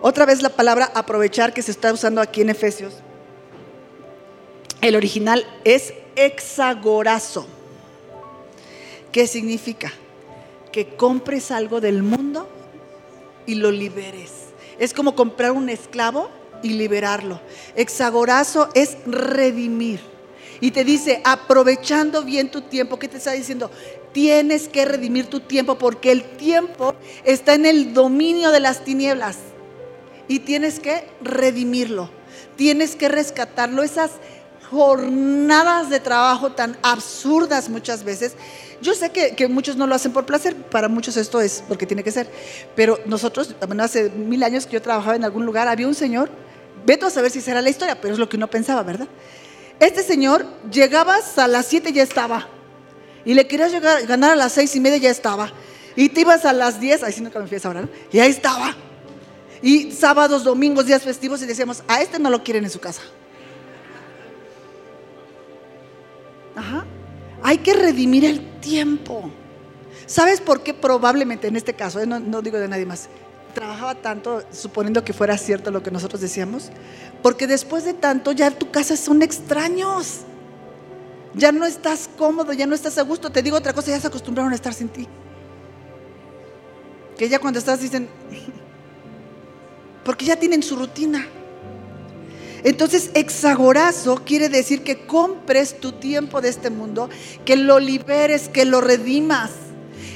[0.02, 2.96] Otra vez la palabra aprovechar que se está usando aquí en Efesios.
[4.82, 7.46] El original es hexagorazo.
[9.12, 9.94] ¿Qué significa?
[10.72, 12.50] Que compres algo del mundo
[13.46, 14.32] y lo liberes.
[14.80, 16.32] Es como comprar un esclavo
[16.64, 17.40] y liberarlo.
[17.76, 20.00] Hexagorazo es redimir.
[20.60, 23.70] Y te dice, aprovechando bien tu tiempo, ¿qué te está diciendo?
[24.14, 29.38] Tienes que redimir tu tiempo porque el tiempo está en el dominio de las tinieblas
[30.28, 32.10] y tienes que redimirlo,
[32.56, 33.84] tienes que rescatarlo.
[33.84, 34.12] Esas
[34.70, 38.34] jornadas de trabajo tan absurdas muchas veces.
[38.82, 42.04] Yo sé que, muchos no lo hacen por placer, para muchos esto es porque tiene
[42.04, 42.28] que ser,
[42.76, 46.32] pero nosotros, bueno, hace mil años que yo trabajaba en algún lugar, había un señor,
[46.84, 49.08] veto a saber si será la historia, pero es lo que uno pensaba, ¿verdad?
[49.80, 52.48] Este señor, llegabas a las 7 y ya estaba
[53.26, 55.52] y le querías llegar, ganar a las seis y media, ya estaba.
[55.96, 58.32] Y te ibas a las diez, ahí sí nunca me fui a ahora, Y ahí
[58.32, 58.76] estaba.
[59.62, 63.02] Y sábados, domingos, días festivos, y decíamos, a este no lo quieren en su casa.
[66.56, 66.86] Ajá.
[67.44, 69.32] Hay que redimir el tiempo.
[70.06, 73.08] ¿Sabes por qué probablemente en este caso, eh, no, no digo de nadie más,
[73.54, 76.70] trabajaba tanto suponiendo que fuera cierto lo que nosotros decíamos?
[77.22, 80.22] Porque después de tanto ya tu casa son extraños.
[81.34, 83.32] Ya no estás cómodo, ya no estás a gusto.
[83.32, 85.08] Te digo otra cosa, ya se acostumbraron a estar sin ti.
[87.18, 88.10] Que ya cuando estás dicen,
[90.04, 91.28] porque ya tienen su rutina.
[92.64, 97.10] Entonces, exagorazo quiere decir que compres tu tiempo de este mundo,
[97.44, 99.52] que lo liberes, que lo redimas.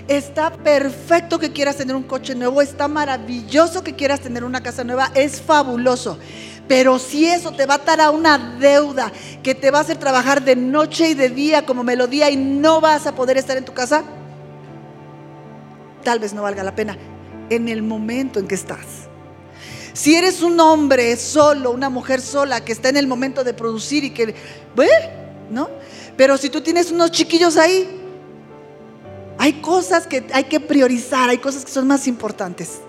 [0.07, 4.84] Está perfecto que quieras tener un coche nuevo, está maravilloso que quieras tener una casa
[4.84, 6.20] nueva, es fabuloso.
[6.68, 9.11] Pero si eso te va a atar a una deuda
[9.43, 12.82] que te va a hacer trabajar de noche y de día como melodía y no
[12.82, 14.03] vas a poder estar en tu casa,
[16.03, 16.97] tal vez no valga la pena
[17.49, 19.07] en el momento en que estás.
[19.93, 24.03] Si eres un hombre solo, una mujer sola que está en el momento de producir
[24.03, 24.36] y que,
[25.51, 25.70] ¿no?
[26.18, 28.01] Pero si tú tienes unos chiquillos ahí,
[29.38, 32.80] hay cosas que hay que priorizar, hay cosas que son más importantes,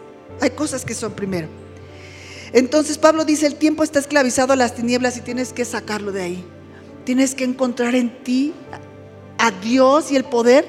[0.40, 1.65] hay cosas que son primero.
[2.52, 6.22] Entonces Pablo dice, el tiempo está esclavizado a las tinieblas y tienes que sacarlo de
[6.22, 6.44] ahí.
[7.04, 8.52] Tienes que encontrar en ti
[9.38, 10.66] a Dios y el poder,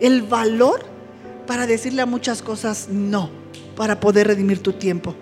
[0.00, 0.84] el valor
[1.46, 3.30] para decirle a muchas cosas no,
[3.76, 5.14] para poder redimir tu tiempo.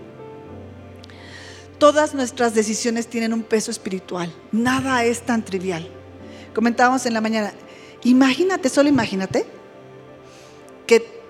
[1.79, 5.89] Todas nuestras decisiones tienen un peso espiritual, nada es tan trivial.
[6.55, 7.53] Comentábamos en la mañana,
[8.05, 9.47] imagínate, solo imagínate,
[10.87, 11.22] que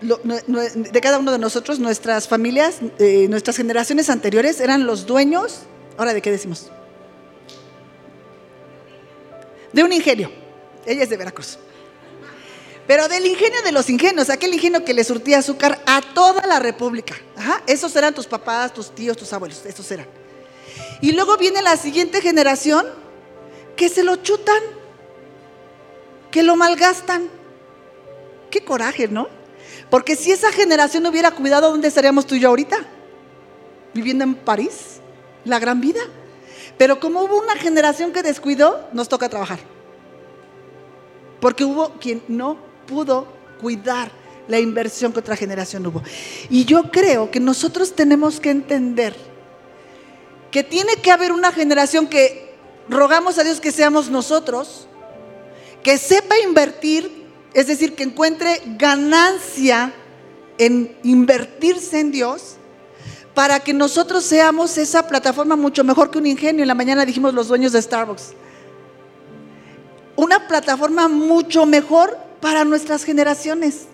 [0.00, 5.60] de cada uno de nosotros, nuestras familias, eh, nuestras generaciones anteriores eran los dueños,
[5.96, 6.70] ahora de qué decimos,
[9.72, 10.30] de un ingenio,
[10.86, 11.58] ella es de Veracruz.
[12.86, 16.58] Pero del ingenio de los ingenios, aquel ingenio que le surtía azúcar a toda la
[16.58, 17.14] república.
[17.66, 20.06] esos eran tus papás, tus tíos, tus abuelos, esos eran.
[21.02, 22.86] Y luego viene la siguiente generación
[23.76, 24.62] que se lo chutan,
[26.30, 27.28] que lo malgastan.
[28.50, 29.37] Qué coraje, ¿no?
[29.90, 32.76] Porque si esa generación hubiera cuidado, ¿dónde estaríamos tú y yo ahorita?
[33.94, 35.00] Viviendo en París,
[35.44, 36.00] la gran vida.
[36.76, 39.58] Pero como hubo una generación que descuidó, nos toca trabajar.
[41.40, 43.26] Porque hubo quien no pudo
[43.60, 44.10] cuidar
[44.46, 46.02] la inversión que otra generación hubo.
[46.48, 49.14] Y yo creo que nosotros tenemos que entender
[50.50, 52.54] que tiene que haber una generación que
[52.88, 54.88] rogamos a Dios que seamos nosotros,
[55.82, 57.17] que sepa invertir,
[57.54, 59.92] es decir, que encuentre ganancia
[60.58, 62.56] en invertirse en Dios,
[63.34, 66.62] para que nosotros seamos esa plataforma mucho mejor que un ingenio.
[66.62, 68.32] En la mañana dijimos los dueños de Starbucks.
[70.16, 73.86] Una plataforma mucho mejor para nuestras generaciones.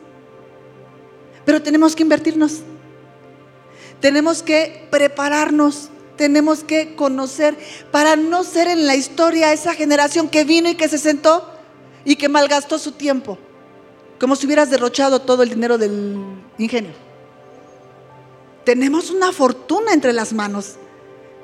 [1.45, 2.61] Pero tenemos que invertirnos.
[4.01, 5.91] Tenemos que prepararnos.
[6.17, 7.59] Tenemos que conocer
[7.91, 11.54] para no ser en la historia esa generación que vino y que se sentó
[12.05, 13.39] y que malgastó su tiempo.
[14.21, 16.17] Como si hubieras derrochado todo el dinero del
[16.59, 16.93] ingenio.
[18.65, 20.77] Tenemos una fortuna entre las manos.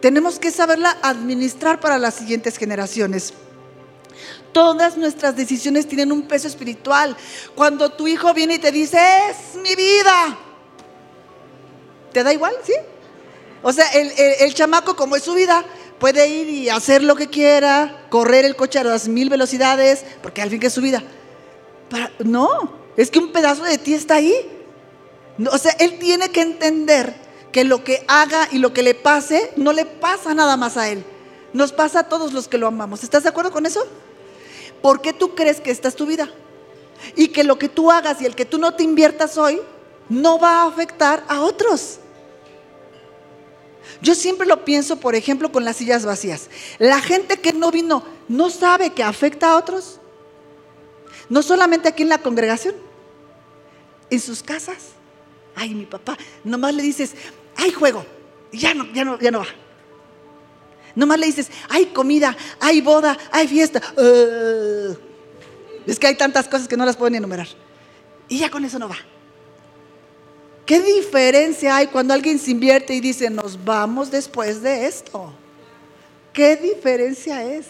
[0.01, 3.35] Tenemos que saberla administrar para las siguientes generaciones.
[4.53, 7.17] Todas nuestras decisiones tienen un peso espiritual.
[7.55, 8.99] Cuando tu hijo viene y te dice,
[9.31, 10.39] es mi vida,
[12.13, 12.55] ¿te da igual?
[12.65, 12.73] ¿Sí?
[13.63, 15.65] O sea, el, chamaco, como es su vida,
[16.01, 20.43] puede ir y hacer lo que quiera, correr el coche a las mil velocidades, porque
[20.43, 21.05] al fin que es su vida.
[22.25, 24.35] no, es que un pedazo de ti está ahí.
[25.51, 27.15] o sea, él tiene que entender
[27.53, 30.89] que lo que haga y lo que le pase, no le pasa nada más a
[30.89, 31.05] él.
[31.53, 33.05] Nos pasa a todos los que lo amamos.
[33.05, 33.85] ¿Estás de acuerdo con eso?
[34.81, 36.29] ¿por qué tú crees que esta es tu vida?
[37.17, 39.61] Y que lo que tú hagas y el que tú no te inviertas hoy
[40.09, 41.99] no va a afectar a otros.
[44.03, 46.49] Yo siempre lo pienso, por ejemplo, con las sillas vacías.
[46.79, 50.01] La gente que no vino no sabe que afecta a otros.
[51.29, 52.75] No solamente aquí en la congregación,
[54.09, 54.93] en sus casas.
[55.55, 57.13] Ay, mi papá, nomás le dices,
[57.57, 58.07] hay juego,
[58.53, 59.47] ya no, ya no, ya no va.
[60.95, 63.81] Nomás le dices, hay comida, hay boda, hay fiesta.
[63.97, 64.97] Uh,
[65.87, 67.49] es que hay tantas cosas que no las puedo ni enumerar.
[68.29, 68.97] Y ya con eso no va.
[70.71, 75.33] ¿Qué diferencia hay cuando alguien se invierte y dice, nos vamos después de esto?
[76.33, 77.67] ¿Qué diferencia es?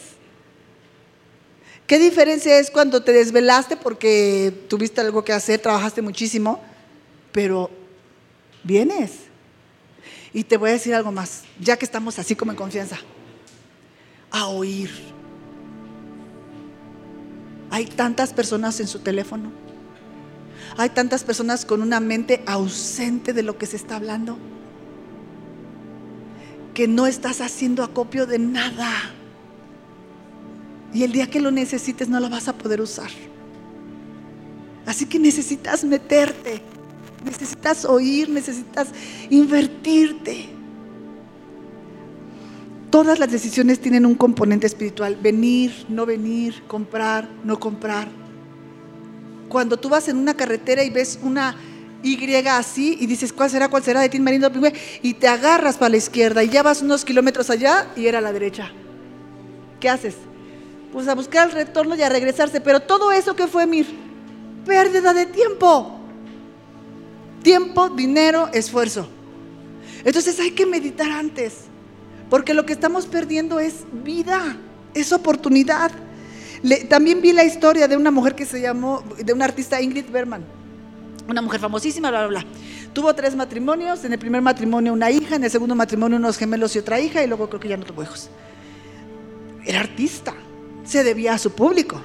[1.87, 6.61] ¿Qué diferencia es cuando te desvelaste porque tuviste algo que hacer, trabajaste muchísimo,
[7.33, 7.71] pero
[8.65, 9.13] vienes?
[10.35, 12.99] Y te voy a decir algo más, ya que estamos así como en confianza,
[14.31, 14.91] a oír.
[17.71, 19.70] Hay tantas personas en su teléfono.
[20.81, 24.39] Hay tantas personas con una mente ausente de lo que se está hablando.
[26.73, 28.91] Que no estás haciendo acopio de nada.
[30.95, 33.11] Y el día que lo necesites no lo vas a poder usar.
[34.87, 36.63] Así que necesitas meterte
[37.25, 38.89] necesitas oír, necesitas
[39.29, 40.47] invertirte.
[42.91, 48.20] Todas las decisiones tienen un componente espiritual, venir, no venir, comprar, no comprar.
[49.51, 51.57] Cuando tú vas en una carretera y ves una
[52.05, 53.69] Y así y dices, ¿cuál será?
[53.69, 54.01] ¿Cuál será?
[54.01, 54.49] De Tin Marino
[55.03, 58.21] y te agarras para la izquierda y ya vas unos kilómetros allá y era a
[58.23, 58.71] la derecha.
[59.81, 60.15] ¿Qué haces?
[60.93, 62.61] Pues a buscar el retorno y a regresarse.
[62.61, 63.85] Pero todo eso que fue mi
[64.65, 65.99] pérdida de tiempo.
[67.43, 69.09] Tiempo, dinero, esfuerzo.
[70.05, 71.65] Entonces hay que meditar antes.
[72.29, 74.57] Porque lo que estamos perdiendo es vida,
[74.95, 75.91] es oportunidad.
[76.89, 80.45] También vi la historia de una mujer que se llamó, de una artista Ingrid Berman,
[81.29, 82.51] una mujer famosísima, bla, bla, bla.
[82.93, 86.75] Tuvo tres matrimonios, en el primer matrimonio una hija, en el segundo matrimonio unos gemelos
[86.77, 88.31] y otra hija, y luego creo que ya no tuvo hijos.
[89.65, 90.35] Era artista,
[90.85, 92.03] se debía a su público,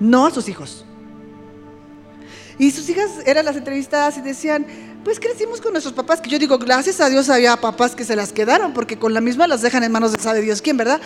[0.00, 0.84] no a sus hijos.
[2.58, 4.66] Y sus hijas eran las entrevistadas y decían,
[5.04, 8.14] pues crecimos con nuestros papás, que yo digo, gracias a Dios había papás que se
[8.14, 11.00] las quedaron, porque con la misma las dejan en manos de sabe Dios quién, ¿verdad?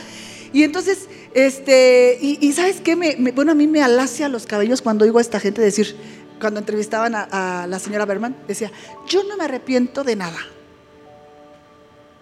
[0.53, 2.97] Y entonces, este, y, ¿sabes qué?
[2.97, 5.97] Me, bueno, a mí me alacia los cabellos cuando oigo a esta gente decir,
[6.40, 8.70] cuando entrevistaban a, a la señora Berman, decía,
[9.07, 10.38] yo no me arrepiento de nada.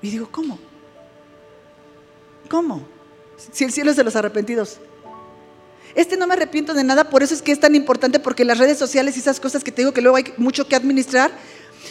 [0.03, 0.59] Y digo, ¿cómo?
[2.49, 2.87] ¿Cómo?
[3.53, 4.79] Si el cielo es de los arrepentidos.
[5.95, 8.59] Este no me arrepiento de nada, por eso es que es tan importante, porque las
[8.59, 11.31] redes sociales y esas cosas que te digo que luego hay mucho que administrar,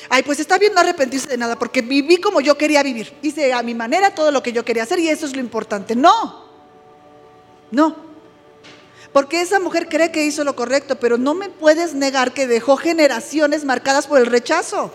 [0.10, 3.14] ay, pues está bien no arrepentirse de nada, porque viví como yo quería vivir.
[3.22, 5.96] Hice a mi manera todo lo que yo quería hacer y eso es lo importante.
[5.96, 6.46] No,
[7.72, 7.96] no.
[9.12, 12.78] Porque esa mujer cree que hizo lo correcto, pero no me puedes negar que dejó
[12.78, 14.92] generaciones marcadas por el rechazo.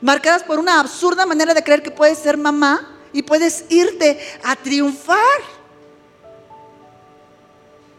[0.00, 4.56] Marcadas por una absurda manera de creer que puedes ser mamá y puedes irte a
[4.56, 5.18] triunfar.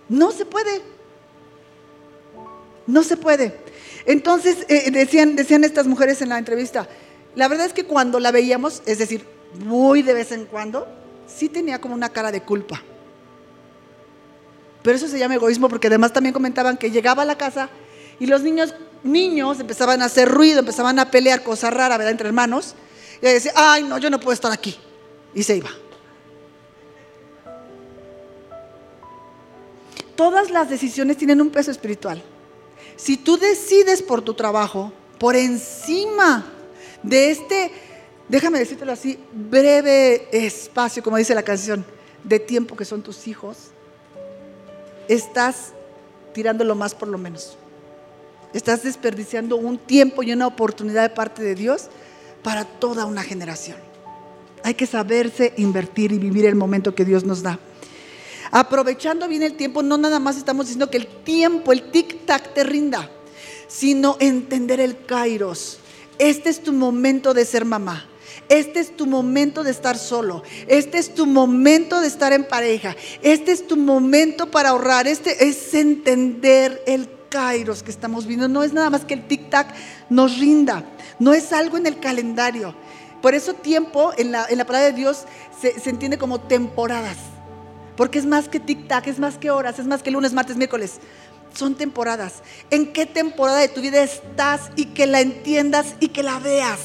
[0.10, 0.82] No se puede.
[2.88, 3.67] No se puede.
[4.08, 6.88] Entonces, eh, decían, decían estas mujeres en la entrevista,
[7.36, 9.26] la verdad es que cuando la veíamos, es decir,
[9.60, 10.88] muy de vez en cuando,
[11.28, 12.82] sí tenía como una cara de culpa.
[14.82, 17.70] Pero eso se llama egoísmo porque además también comentaban que llegaba a la casa
[18.18, 22.12] y los niños, niños empezaban a hacer ruido, empezaban a pelear, cosa rara, ¿verdad?
[22.12, 22.76] Entre hermanos.
[23.22, 24.78] Y decía, ay, no, yo no puedo estar aquí.
[25.36, 25.70] Y se iba.
[30.16, 32.24] Todas las decisiones tienen un peso espiritual.
[32.98, 36.46] Si tú decides por tu trabajo, por encima
[37.04, 37.72] de este,
[38.28, 41.86] déjame decírtelo así, breve espacio, como dice la canción,
[42.24, 43.58] de tiempo que son tus hijos,
[45.08, 45.74] estás
[46.34, 47.56] tirando lo más por lo menos.
[48.54, 51.90] Estás desperdiciando un tiempo y una oportunidad de parte de Dios
[52.44, 53.78] para toda una generación.
[54.64, 57.60] Hay que saberse invertir y vivir el momento que Dios nos da.
[58.52, 62.64] Aprovechando bien el tiempo, no nada más estamos diciendo que el tiempo, el tic-tac te
[62.64, 63.10] rinda,
[63.68, 65.80] sino entender el kairos.
[66.20, 68.08] Este es tu momento de ser mamá.
[68.50, 70.44] Este es tu momento de estar solo.
[70.68, 72.96] Este es tu momento de estar en pareja.
[73.22, 75.08] Este es tu momento para ahorrar.
[75.08, 78.48] Este es entender el kairos que estamos viendo.
[78.48, 79.74] No es nada más que el tic-tac
[80.10, 80.86] nos rinda.
[81.20, 82.74] No es algo en el calendario.
[83.22, 85.26] Por eso tiempo en la, palabra de Dios
[85.60, 87.18] se, se entiende como temporadas.
[87.98, 91.00] Porque es más que tic-tac, es más que horas, es más que lunes, martes, miércoles.
[91.54, 92.44] Son temporadas.
[92.70, 96.80] ¿En qué temporada de tu vida estás y que la entiendas y que la veas?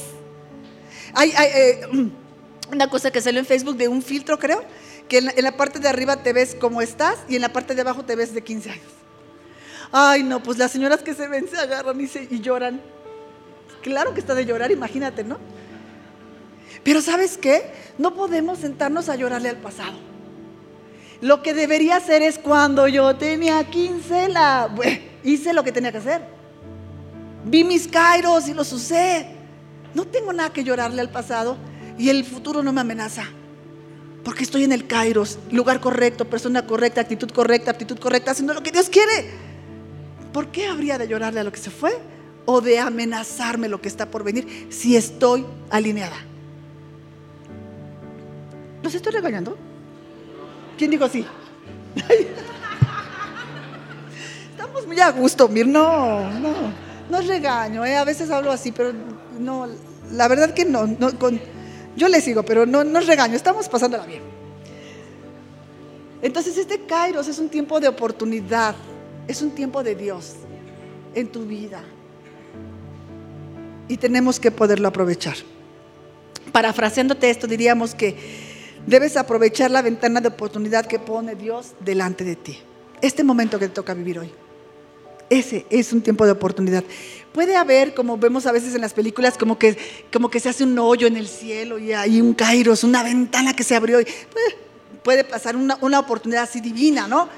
[1.12, 1.86] Hay, eh,
[2.72, 4.64] una cosa que salió en Facebook de un filtro, creo,
[5.06, 7.82] que en la, parte de arriba te ves como estás y en la parte de
[7.82, 8.92] abajo te ves de 15 años.
[9.92, 12.80] Ay, no, pues las señoras que se ven se agarran y, y lloran.
[13.82, 15.36] Claro que está de llorar, imagínate, ¿no?
[16.82, 17.70] Pero ¿sabes qué?
[17.98, 20.11] No podemos sentarnos a llorarle al pasado.
[21.22, 24.68] Lo que debería hacer es cuando yo tenía 15, la,
[25.22, 26.20] hice lo que tenía que hacer.
[27.44, 29.28] Vi mis kairos y los usé.
[29.94, 31.56] No tengo nada que llorarle al pasado
[31.96, 33.22] y el futuro no me amenaza.
[34.24, 38.62] Porque estoy en el kairos, lugar correcto, persona correcta, actitud correcta, actitud correcta, haciendo lo
[38.64, 39.30] que Dios quiere.
[40.32, 41.92] ¿Por qué habría de llorarle a lo que se fue?
[42.46, 46.16] O de amenazarme lo que está por venir si estoy alineada.
[48.82, 49.56] ¿Los estoy regañando?
[50.82, 51.24] ¿Quién dijo sí?
[54.50, 55.64] Estamos muy a gusto, Mir.
[55.64, 56.54] No, no,
[57.08, 57.86] no es regaño.
[57.86, 57.96] ¿eh?
[57.96, 58.92] A veces hablo así, pero
[59.38, 59.68] no,
[60.10, 60.88] la verdad que no.
[61.94, 63.36] yo le sigo, pero no, no es regaño.
[63.36, 64.22] Estamos pasándola bien.
[66.20, 68.74] Entonces este Kairos es un tiempo de oportunidad,
[69.28, 70.32] es un tiempo de Dios
[71.14, 71.84] en tu vida.
[73.86, 75.36] Y tenemos que poderlo aprovechar.
[76.50, 78.41] Parafraseándote esto, diríamos que
[78.86, 82.58] Debes aprovechar la ventana de oportunidad que pone Dios delante de ti.
[83.00, 84.32] Este momento que te toca vivir hoy.
[85.30, 86.84] Ese es un tiempo de oportunidad.
[87.32, 89.78] Puede haber, como vemos a veces en las películas, como que,
[90.12, 93.54] como que se hace un hoyo en el cielo y hay un kairos, una ventana
[93.54, 94.00] que se abrió.
[94.00, 94.56] Y, pues,
[95.02, 97.28] puede pasar una, una oportunidad así divina, ¿no?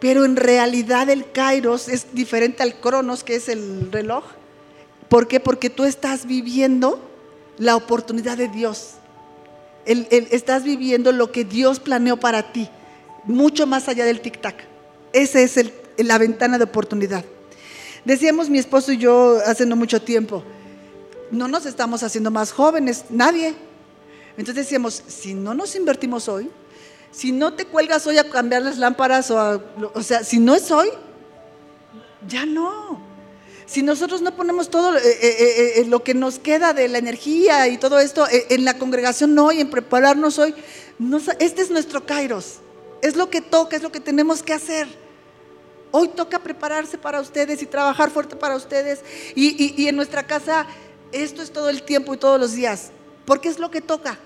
[0.00, 4.24] Pero en realidad el kairos es diferente al cronos, que es el reloj.
[5.08, 5.40] ¿Por qué?
[5.40, 7.00] Porque tú estás viviendo
[7.58, 8.97] la oportunidad de Dios.
[9.88, 12.68] Estás viviendo lo que Dios planeó para ti,
[13.24, 14.54] mucho más allá del tic-tac.
[15.12, 15.58] Esa es
[15.96, 17.24] la ventana de oportunidad.
[18.04, 20.44] Decíamos mi esposo y yo hace no mucho tiempo,
[21.30, 23.54] no nos estamos haciendo más jóvenes, nadie.
[24.36, 26.50] Entonces decíamos, si no nos invertimos hoy,
[27.10, 29.62] si no te cuelgas hoy a cambiar las lámparas, o,
[29.94, 30.88] o sea, si no es hoy,
[32.26, 33.07] ya no.
[33.68, 37.68] Si nosotros no ponemos todo eh, eh, eh, lo que nos queda de la energía
[37.68, 40.54] y todo esto en la congregación hoy, en prepararnos hoy,
[41.38, 42.60] este es nuestro kairos.
[43.02, 44.88] Es lo que toca, es lo que tenemos que hacer.
[45.90, 49.00] Hoy toca prepararse para ustedes y trabajar fuerte para ustedes.
[49.34, 50.66] Y, y en nuestra casa,
[51.12, 52.90] esto es todo el tiempo y todos los días,
[53.26, 54.18] porque es lo que toca.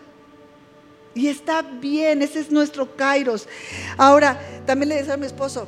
[1.14, 3.48] Y está bien, ese es nuestro kairos.
[3.96, 5.66] Ahora, también le decía a mi esposo,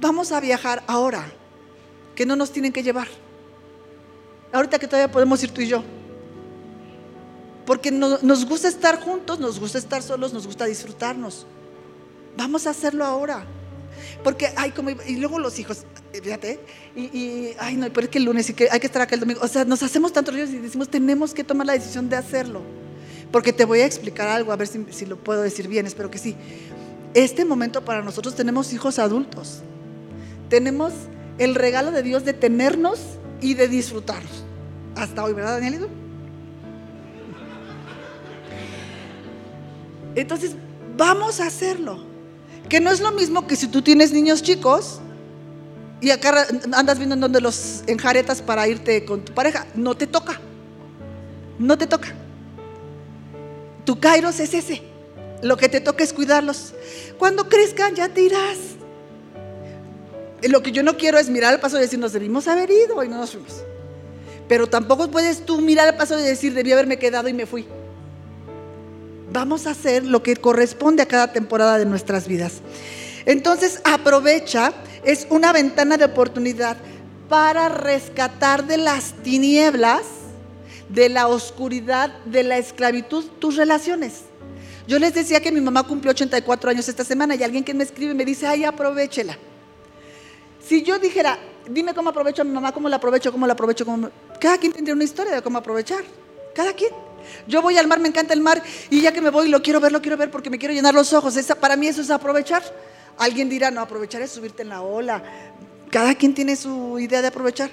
[0.00, 1.32] vamos a viajar ahora,
[2.16, 3.06] que no nos tienen que llevar.
[4.52, 5.84] Ahorita que todavía podemos ir tú y yo.
[7.66, 11.46] Porque nos gusta estar juntos, nos gusta estar solos, nos gusta disfrutarnos.
[12.36, 13.44] Vamos a hacerlo ahora.
[14.22, 16.60] Porque, ay, como, y luego los hijos, eh, fíjate,
[16.94, 19.20] y, ay, no, pero es que el lunes y que hay que estar acá el
[19.20, 19.40] domingo.
[19.42, 22.62] O sea, nos hacemos tantos rollos y decimos, tenemos que tomar la decisión de hacerlo.
[23.32, 26.10] Porque te voy a explicar algo, a ver si, si lo puedo decir bien, espero
[26.10, 26.36] que sí.
[27.14, 29.62] Este momento para nosotros tenemos hijos adultos.
[30.48, 30.92] Tenemos
[31.38, 33.00] el regalo de Dios de tenernos
[33.40, 34.44] y de disfrutarnos.
[34.94, 35.88] Hasta hoy, ¿verdad, Danielito?
[40.14, 40.56] Entonces,
[40.96, 42.04] vamos a hacerlo.
[42.68, 45.00] Que no es lo mismo que si tú tienes niños chicos
[46.00, 49.66] y acá andas viendo en donde los enjaretas para irte con tu pareja.
[49.74, 50.40] No te toca.
[51.58, 52.08] No te toca.
[53.84, 54.82] Tu kairos es ese.
[55.42, 56.74] Lo que te toca es cuidarlos.
[57.18, 58.75] Cuando crezcan ya te irás.
[60.42, 63.02] Lo que yo no quiero es mirar al paso y decir, nos debimos haber ido
[63.02, 63.62] y no nos fuimos.
[64.48, 67.66] Pero tampoco puedes tú mirar al paso y decir, debí haberme quedado y me fui.
[69.32, 72.60] Vamos a hacer lo que corresponde a cada temporada de nuestras vidas.
[73.24, 74.72] Entonces, aprovecha,
[75.04, 76.76] es una ventana de oportunidad
[77.28, 80.02] para rescatar de las tinieblas,
[80.88, 84.22] de la oscuridad, de la esclavitud, tus relaciones.
[84.86, 87.82] Yo les decía que mi mamá cumplió 84 años esta semana y alguien que me
[87.82, 89.36] escribe me dice, ay, aprovechela.
[90.66, 91.38] Si yo dijera,
[91.68, 94.10] dime cómo aprovecho a mi mamá, cómo la aprovecho, cómo la aprovecho, cómo...
[94.40, 96.02] cada quien tendría una historia de cómo aprovechar.
[96.54, 96.90] Cada quien.
[97.46, 99.78] Yo voy al mar, me encanta el mar y ya que me voy lo quiero
[99.78, 101.36] ver, lo quiero ver porque me quiero llenar los ojos.
[101.60, 102.62] para mí eso es aprovechar.
[103.16, 105.22] Alguien dirá, no, aprovechar es subirte en la ola.
[105.90, 107.70] Cada quien tiene su idea de aprovechar.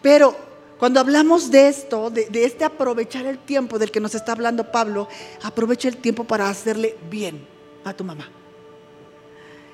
[0.00, 0.34] Pero
[0.78, 4.70] cuando hablamos de esto, de, de, este aprovechar el tiempo del que nos está hablando
[4.72, 5.08] Pablo,
[5.42, 7.46] aprovecha el tiempo para hacerle bien
[7.84, 8.30] a tu mamá.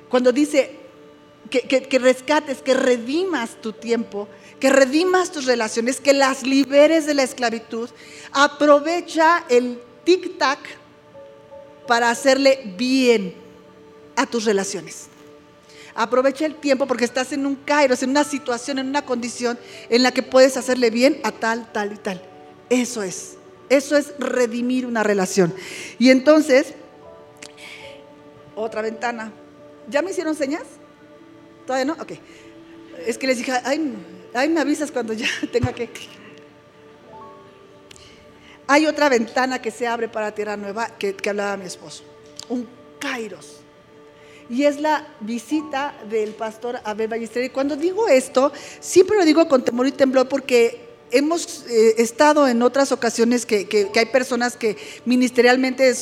[0.09, 0.80] Cuando dice,
[1.51, 4.29] que, rescates, que redimas tu tiempo,
[4.61, 7.91] que redimas tus relaciones, que las liberes de la esclavitud.
[8.33, 10.59] Aprovecha el tic-tac
[11.87, 13.35] para hacerle bien
[14.17, 15.09] a tus relaciones.
[15.95, 20.03] Aprovecha el tiempo porque estás en un kairos, en una situación, en una condición en
[20.03, 22.23] la que puedes hacerle bien a tal, tal y tal.
[22.69, 23.37] Eso es.
[23.69, 25.53] Eso es redimir una relación.
[25.99, 26.75] Y entonces,
[28.55, 29.33] otra ventana.
[29.89, 30.63] ¿Ya me hicieron señas?
[31.71, 32.03] ¿Todavía no?
[32.03, 32.15] Ok.
[33.07, 35.89] Es que les dije, ay, me avisas cuando ya tenga que...
[38.67, 42.03] Hay otra ventana que se abre para Tierra Nueva que, hablaba mi esposo,
[42.49, 42.69] un
[42.99, 43.59] Kairos.
[44.49, 47.45] Y es la visita del pastor Abel Ballester.
[47.45, 52.49] Y cuando digo esto, siempre lo digo con temor y temblor porque hemos eh, estado
[52.49, 55.95] en otras ocasiones que, que, hay personas que ministerialmente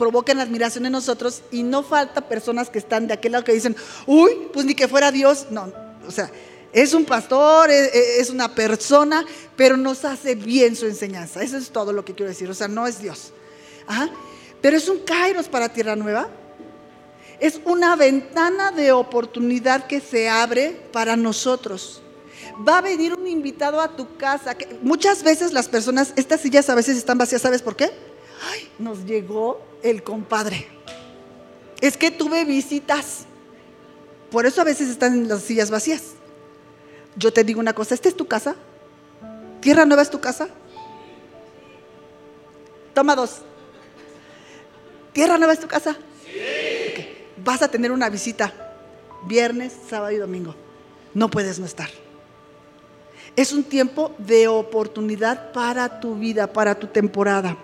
[0.00, 3.76] provocan admiración en nosotros y no falta personas que están de aquel lado que dicen,
[4.06, 5.48] uy, pues ni que fuera Dios.
[5.50, 5.70] No,
[6.08, 6.30] o sea,
[6.72, 9.26] es un pastor, es, una persona,
[9.56, 11.42] pero nos hace bien su enseñanza.
[11.42, 12.48] Eso es todo lo que quiero decir.
[12.48, 13.34] O sea, no es Dios.
[14.62, 16.30] Pero es un kairos para Tierra Nueva.
[17.38, 22.00] Es una ventana de oportunidad que se abre para nosotros.
[22.66, 24.56] Va a venir un invitado a tu casa.
[24.80, 28.09] muchas veces las personas, estas sillas a veces están vacías, ¿sabes por qué?
[28.42, 30.66] Ay, nos llegó el compadre.
[31.80, 33.26] Es que tuve visitas.
[34.30, 36.14] Por eso a veces están las sillas vacías.
[37.16, 38.56] Yo te digo una cosa, ¿esta es tu casa?
[39.60, 40.48] ¿Tierra Nueva es tu casa?
[42.94, 43.38] Toma dos.
[45.12, 45.96] ¿Tierra Nueva es tu casa?
[46.24, 47.06] Sí.
[47.44, 48.52] Vas a tener una visita
[49.26, 50.54] viernes, sábado y domingo.
[51.14, 51.88] No puedes no estar.
[53.36, 57.56] Es un tiempo de oportunidad para tu vida, para tu temporada.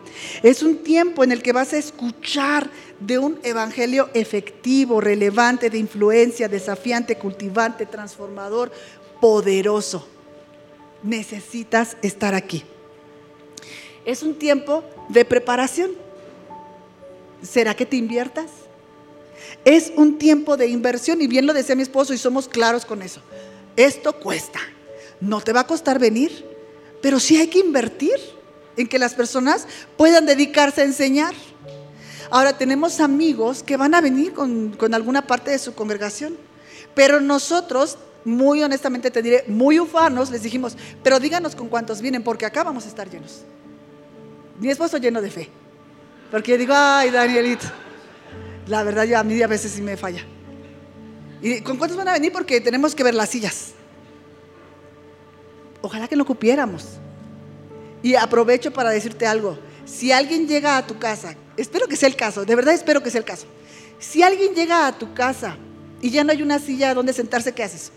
[0.42, 5.78] Es un tiempo en el que vas a escuchar de un evangelio efectivo, relevante, de
[5.78, 8.70] influencia, desafiante, cultivante, transformador,
[9.20, 10.06] poderoso.
[11.02, 12.64] necesitas estar aquí.
[14.04, 15.92] Es un tiempo de preparación.
[17.42, 18.46] ¿Será que te inviertas?
[19.64, 23.02] Es un tiempo de inversión y bien lo decía mi esposo y somos claros con
[23.02, 23.20] eso.
[23.76, 24.60] Esto cuesta.
[25.20, 26.44] No te va a costar venir,
[27.00, 28.18] pero sí hay que invertir
[28.76, 31.34] en que las personas puedan dedicarse a enseñar.
[32.30, 36.36] Ahora tenemos amigos que van a venir con, con alguna parte de su congregación,
[36.94, 42.24] pero nosotros muy honestamente te diré, muy ufanos, les dijimos, pero díganos con cuántos vienen,
[42.24, 43.42] porque acá vamos a estar llenos.
[44.58, 45.48] Mi esposo lleno de fe.
[46.30, 47.66] Porque yo digo, ay, Danielito,
[48.66, 50.24] la verdad yo a mí a veces sí me falla.
[51.40, 52.32] ¿Y con cuántos van a venir?
[52.32, 53.75] Porque tenemos que ver las sillas.
[55.82, 56.84] Ojalá que lo cupiéramos.
[58.02, 59.58] Y aprovecho para decirte algo.
[59.84, 63.10] Si alguien llega a tu casa, espero que sea el caso, de verdad espero que
[63.10, 63.46] sea el caso.
[63.98, 65.56] Si alguien llega a tu casa
[66.00, 67.92] y ya no hay una silla donde sentarse, ¿qué haces?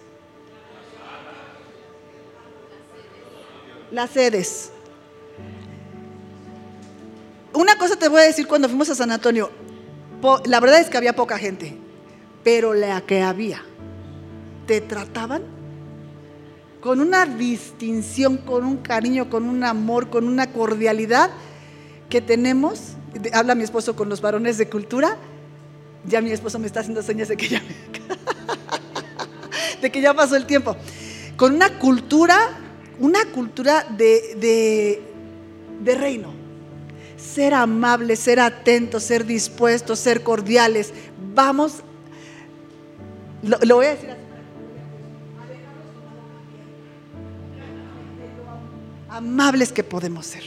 [3.92, 4.72] las sedes.
[7.54, 9.50] Una cosa te voy a decir cuando fuimos a San Antonio,
[10.46, 11.76] la verdad es que había poca gente,
[12.44, 13.64] pero la que había,
[14.68, 15.44] te trataban
[16.82, 21.30] con una distinción, con un cariño, con un amor, con una cordialidad
[22.10, 22.94] que tenemos.
[23.34, 25.18] Habla mi esposo con los varones de cultura.
[26.06, 27.62] Ya mi esposo me está haciendo señas de que ya,
[29.82, 30.76] de que ya pasó el tiempo.
[31.36, 32.38] Con una cultura
[33.00, 35.02] una cultura de,
[35.84, 36.34] reino.
[37.18, 40.94] Ser amables, ser atentos, ser dispuestos, ser cordiales.
[41.34, 41.76] Vamos,
[43.42, 44.19] lo, voy a decir así.
[49.10, 50.44] Amables que podemos ser,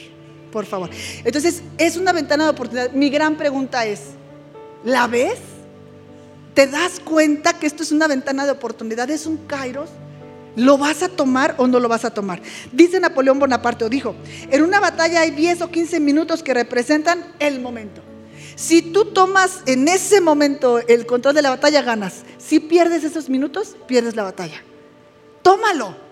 [0.53, 0.91] por favor.
[1.25, 2.93] Entonces, es una ventana de oportunidad.
[2.93, 4.01] Mi gran pregunta es,
[4.85, 5.39] ¿la ves?
[6.55, 9.11] ¿Te das cuenta que esto es una ventana de oportunidad?
[9.11, 9.91] ¿Es un kairos?
[10.55, 12.43] ¿Lo vas a tomar o no lo vas a tomar?
[12.73, 14.15] Dice Napoleón Bonaparte o dijo,
[14.51, 18.03] en una batalla hay 10 o 15 minutos que representan el momento.
[18.55, 22.23] Si tú tomas en ese momento el control de la batalla, ganas.
[22.39, 24.63] Si pierdes esos minutos, pierdes la batalla.
[25.43, 26.12] Tómalo.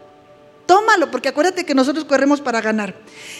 [0.71, 2.95] Tómalo, porque acuérdate que nosotros corremos para ganar.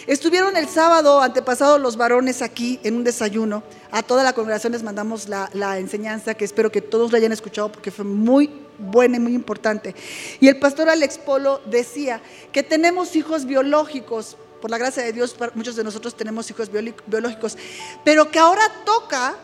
[0.09, 3.63] Estuvieron el sábado antepasado los varones aquí en un desayuno.
[3.93, 7.31] A toda la congregación les mandamos la, la enseñanza que espero que todos la hayan
[7.31, 8.51] escuchado porque fue muy
[8.81, 9.95] buena y muy importante.
[10.41, 12.21] Y el pastor Alex Polo decía
[12.51, 16.69] que tenemos hijos biológicos, por la gracia de Dios, muchos de nosotros tenemos hijos
[17.07, 17.57] biológicos,
[18.05, 19.37] pero que ahora toca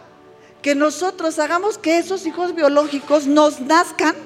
[0.61, 4.17] que nosotros hagamos que esos hijos biológicos nos nazcan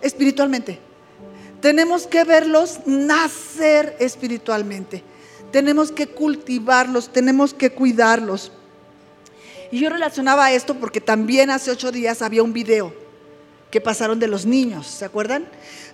[0.00, 0.89] espiritualmente.
[1.60, 5.02] Tenemos que verlos nacer espiritualmente.
[5.52, 8.52] Tenemos que cultivarlos, tenemos que cuidarlos.
[9.70, 12.94] Y yo relacionaba esto porque también hace ocho días había un video
[13.70, 15.46] que pasaron de los niños, ¿se acuerdan?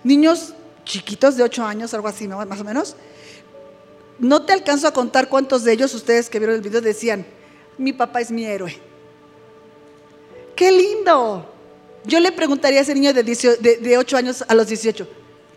[0.03, 0.53] Niños
[0.83, 2.95] chiquitos de 8 años, algo así, más o menos.
[4.19, 7.25] No te alcanzo a contar cuántos de ellos, ustedes que vieron el video, decían,
[7.77, 8.75] mi papá es mi héroe.
[10.55, 11.53] ¡Qué lindo!
[12.03, 15.07] Yo le preguntaría a ese niño de, 8 años a los 18,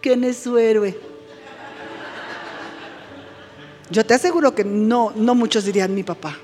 [0.01, 0.99] ¿quién es su héroe?
[3.91, 6.39] Yo te aseguro que no, no muchos dirían mi papá.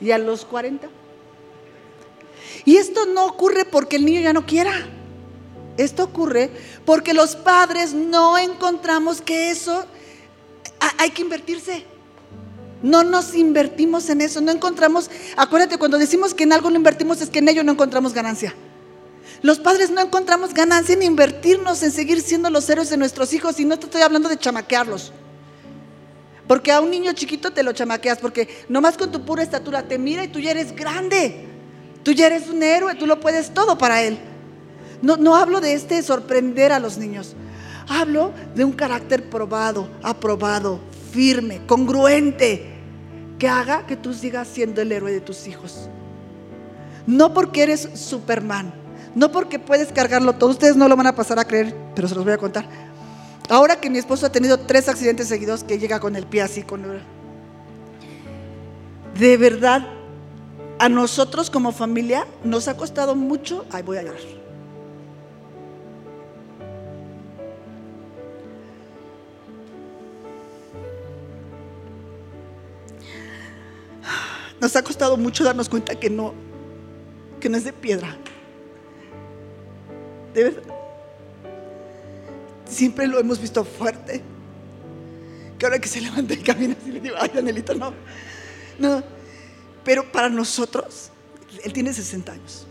[0.00, 0.88] ¿Y a los 40?
[2.64, 4.72] Y esto no ocurre porque el niño ya no quiera.
[5.76, 6.50] Esto ocurre
[6.84, 9.84] porque los padres no encontramos que eso
[10.98, 11.84] hay que invertirse.
[12.82, 17.20] No nos invertimos en eso, no encontramos, acuérdate, cuando decimos que en algo no invertimos
[17.20, 18.54] es que en ello no encontramos ganancia.
[19.46, 23.60] Los padres no encontramos ganancia en invertirnos, en seguir siendo los héroes de nuestros hijos,
[23.60, 25.12] y no te estoy hablando de chamaquearlos.
[26.48, 29.98] Porque a un niño chiquito te lo chamaqueas, porque nomás con tu pura estatura te
[29.98, 31.46] mira y tú ya eres grande.
[32.02, 34.18] Tú ya eres un héroe, tú lo puedes todo para Él.
[35.00, 37.36] No, no hablo de este sorprender a los niños.
[37.86, 40.80] Hablo de un carácter probado, aprobado,
[41.12, 42.66] firme, congruente,
[43.38, 45.88] que haga que tú sigas siendo el héroe de tus hijos.
[47.06, 48.85] No porque eres Superman,
[49.16, 50.50] no porque puedes cargarlo todo.
[50.50, 52.66] Ustedes no lo van a pasar a creer, pero se los voy a contar.
[53.48, 56.62] Ahora que mi esposo ha tenido tres accidentes seguidos, que llega con el pie así,
[56.62, 56.84] con...
[59.18, 59.86] De verdad,
[60.78, 64.20] a nosotros como familia nos ha costado mucho, ay voy a llorar.
[74.60, 76.34] Nos ha costado mucho darnos cuenta que no,
[77.40, 78.18] que no es de piedra
[80.36, 80.62] de verdad.
[82.68, 84.22] Siempre lo hemos visto fuerte.
[85.58, 87.94] Que ahora que se levanta y camina, así le digo, ay, Anelita, no.
[88.78, 89.02] No.
[89.82, 91.10] Pero para nosotros,
[91.64, 92.66] él tiene 60 años.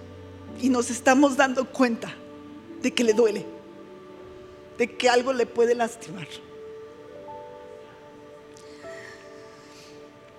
[0.61, 2.13] Y nos estamos dando cuenta
[2.83, 3.43] de que le duele.
[4.77, 6.27] De que algo le puede lastimar.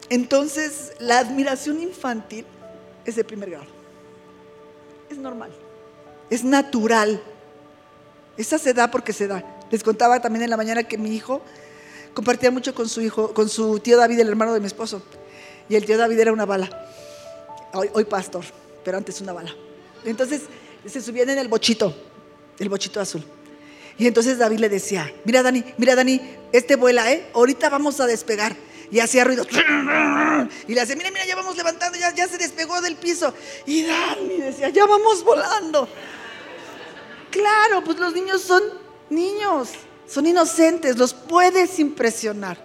[0.09, 2.47] Entonces, la admiración infantil
[3.05, 3.67] es de primer grado.
[5.11, 5.66] Es normal.
[6.31, 7.23] Es natural.
[8.37, 9.45] Esa se da porque se da.
[9.71, 11.43] Les contaba también en la mañana que mi hijo
[12.15, 15.03] compartía mucho con su hijo, con su tío David, el hermano de mi esposo.
[15.69, 16.89] Y el tío David era una bala.
[17.73, 18.45] Hoy, pastor,
[18.85, 19.55] pero antes una bala.
[20.05, 20.43] Entonces
[20.87, 21.95] se subían en el bochito,
[22.59, 23.25] el bochito azul.
[23.99, 26.21] Y entonces David le decía, mira Dani, mira Dani,
[26.53, 27.29] este vuela, ¿eh?
[27.35, 28.57] Ahorita vamos a despegar.
[28.91, 29.49] Y hacía ruidos.
[30.69, 33.35] Y le decía, mira, mira, ya vamos levantando, ya, ya se despegó del piso.
[33.67, 35.89] Y Dani decía, ya vamos volando.
[37.31, 38.63] Claro, pues los niños son
[39.11, 39.71] niños,
[40.07, 42.65] son inocentes, los puedes impresionar.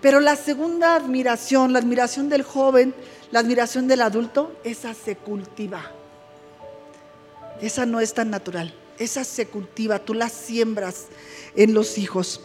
[0.00, 2.94] Pero la segunda admiración, la admiración del joven,
[3.30, 5.90] la admiración del adulto, esa se cultiva.
[7.60, 11.06] Esa no es tan natural esa se cultiva, tú la siembras
[11.56, 12.40] en los hijos.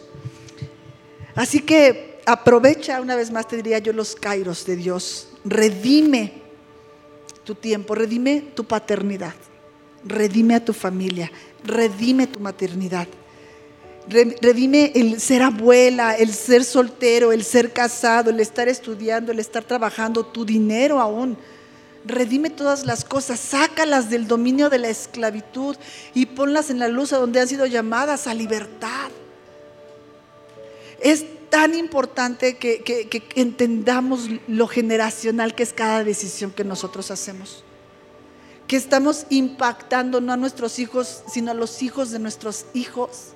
[1.34, 5.28] Así que aprovecha, una vez más te diría yo, los kairos de Dios.
[5.44, 6.42] Redime
[7.44, 9.34] tu tiempo, redime tu paternidad,
[10.04, 11.30] redime a tu familia,
[11.64, 13.08] redime tu maternidad.
[14.08, 19.62] Redime el ser abuela, el ser soltero, el ser casado, el estar estudiando, el estar
[19.62, 21.36] trabajando, tu dinero aún
[22.04, 25.76] redime todas las cosas, sácalas del dominio de la esclavitud
[26.14, 29.10] y ponlas en la luz a donde han sido llamadas a libertad.
[31.00, 37.64] Es tan importante que, que, entendamos lo generacional que es cada decisión que nosotros hacemos.
[38.70, 43.32] Que estamos impactando no a nuestros hijos, sino a los hijos de nuestros hijos.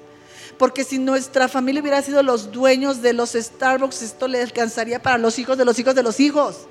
[0.58, 5.18] Porque si nuestra familia hubiera sido los dueños de los Starbucks, esto le alcanzaría para
[5.18, 6.68] los hijos de los hijos de los hijos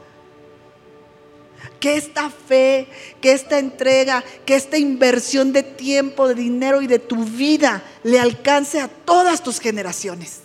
[1.84, 2.88] que esta fe,
[3.20, 8.22] que esta entrega, que esta inversión de tiempo, de dinero y de tu vida le
[8.22, 10.44] alcance a todas tus generaciones.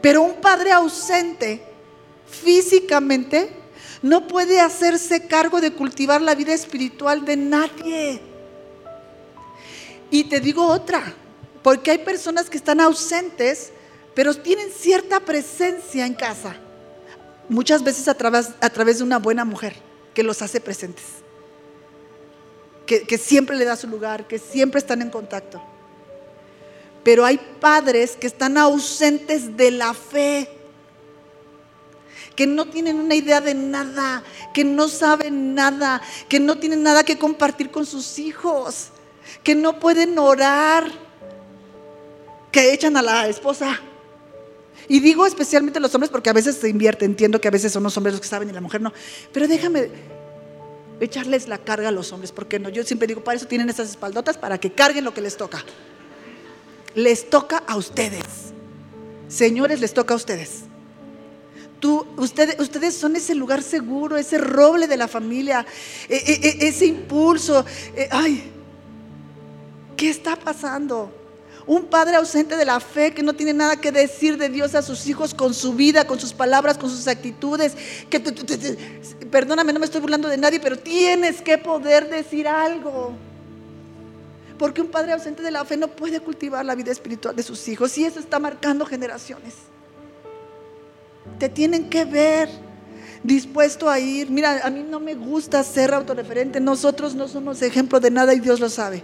[0.00, 1.64] Pero un padre ausente
[2.28, 3.59] físicamente
[4.02, 8.20] no puede hacerse cargo de cultivar la vida espiritual de nadie.
[10.10, 11.14] Y te digo otra,
[11.62, 13.72] porque hay personas que están ausentes,
[14.14, 16.56] pero tienen cierta presencia en casa
[17.50, 19.74] muchas veces a través, a través de una buena mujer
[20.14, 21.04] que los hace presentes,
[22.86, 25.60] que, que siempre le da su lugar, que siempre están en contacto.
[27.02, 30.48] Pero hay padres que están ausentes de la fe,
[32.40, 34.24] que no tienen una idea de nada,
[34.54, 38.88] que no saben nada, que no tienen nada que compartir con sus hijos,
[39.42, 40.90] que no pueden orar,
[42.50, 43.78] que echan a la esposa
[44.88, 47.82] y digo especialmente los hombres porque a veces se invierte, entiendo que a veces son
[47.82, 48.94] los hombres los que saben y la mujer no.
[49.34, 49.90] Pero déjame
[50.98, 53.90] echarles la carga a los hombres, porque no, yo siempre digo, para eso tienen esas
[53.90, 55.62] espaldotas, para que carguen lo que les toca.
[56.94, 58.24] Les toca a ustedes.
[59.28, 60.69] Señores, les toca a ustedes.
[61.80, 65.66] Tú, ustedes, son ese lugar seguro, ese roble de la familia,
[66.08, 67.64] e, e, e, ese impulso.
[68.10, 68.52] ay,
[69.96, 71.12] ¿qué está pasando?
[71.66, 74.82] Un padre ausente de la fe que no tiene nada que decir de Dios a
[74.82, 77.74] sus hijos con su vida, con sus palabras, con sus actitudes.
[78.08, 78.18] Que
[79.30, 83.12] perdóname, no me estoy burlando de nadie, pero tienes que poder decir algo.
[84.58, 87.68] Porque un padre ausente de la fe no puede cultivar la vida espiritual de sus
[87.68, 89.54] hijos y eso está marcando generaciones.
[91.38, 92.48] Te tienen que ver
[93.22, 94.30] dispuesto a ir.
[94.30, 96.60] Mira, a mí no me gusta ser autorreferente.
[96.60, 99.02] Nosotros no somos ejemplo de nada y Dios lo sabe.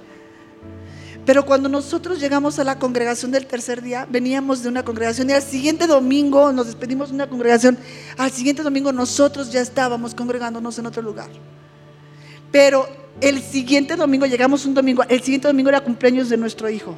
[1.24, 5.32] Pero cuando nosotros llegamos a la congregación del tercer día, veníamos de una congregación y
[5.32, 7.76] al siguiente domingo nos despedimos de una congregación.
[8.16, 11.28] Al siguiente domingo nosotros ya estábamos congregándonos en otro lugar.
[12.52, 12.88] Pero
[13.20, 16.96] el siguiente domingo, llegamos un domingo, el siguiente domingo era cumpleaños de nuestro hijo.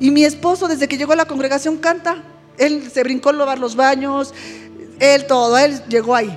[0.00, 2.22] Y mi esposo desde que llegó a la congregación canta.
[2.58, 4.32] Él se brincó a lavar los baños,
[5.00, 6.36] él todo, él llegó ahí.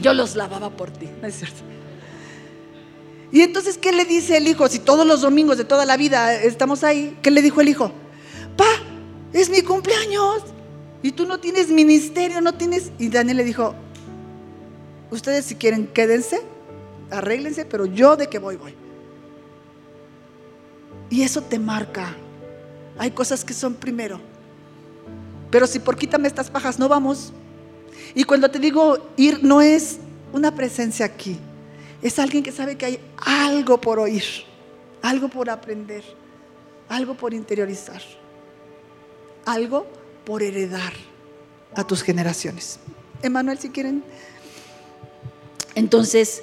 [0.00, 1.62] Yo los lavaba por ti, ¿no es cierto?
[3.30, 4.68] Y entonces, ¿qué le dice el hijo?
[4.68, 7.92] Si todos los domingos de toda la vida estamos ahí, ¿qué le dijo el hijo?
[8.56, 8.68] Pa,
[9.32, 10.42] es mi cumpleaños.
[11.02, 12.90] Y tú no tienes ministerio, no tienes...
[12.98, 13.74] Y Daniel le dijo,
[15.10, 16.40] ustedes si quieren quédense,
[17.10, 18.74] arréglense, pero yo de que voy, voy.
[21.10, 22.16] Y eso te marca.
[22.98, 24.20] Hay cosas que son primero.
[25.50, 27.32] Pero si por quítame estas pajas no vamos.
[28.14, 29.98] Y cuando te digo ir, no es
[30.32, 31.38] una presencia aquí
[32.02, 34.24] es alguien que sabe que hay algo por oír,
[35.02, 36.04] algo por aprender,
[36.88, 38.02] algo por interiorizar,
[39.44, 39.86] algo
[40.24, 40.92] por heredar
[41.74, 42.78] a tus generaciones.
[43.22, 44.04] Emanuel, si quieren.
[45.74, 46.42] Entonces,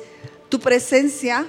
[0.49, 1.45] tu presencia,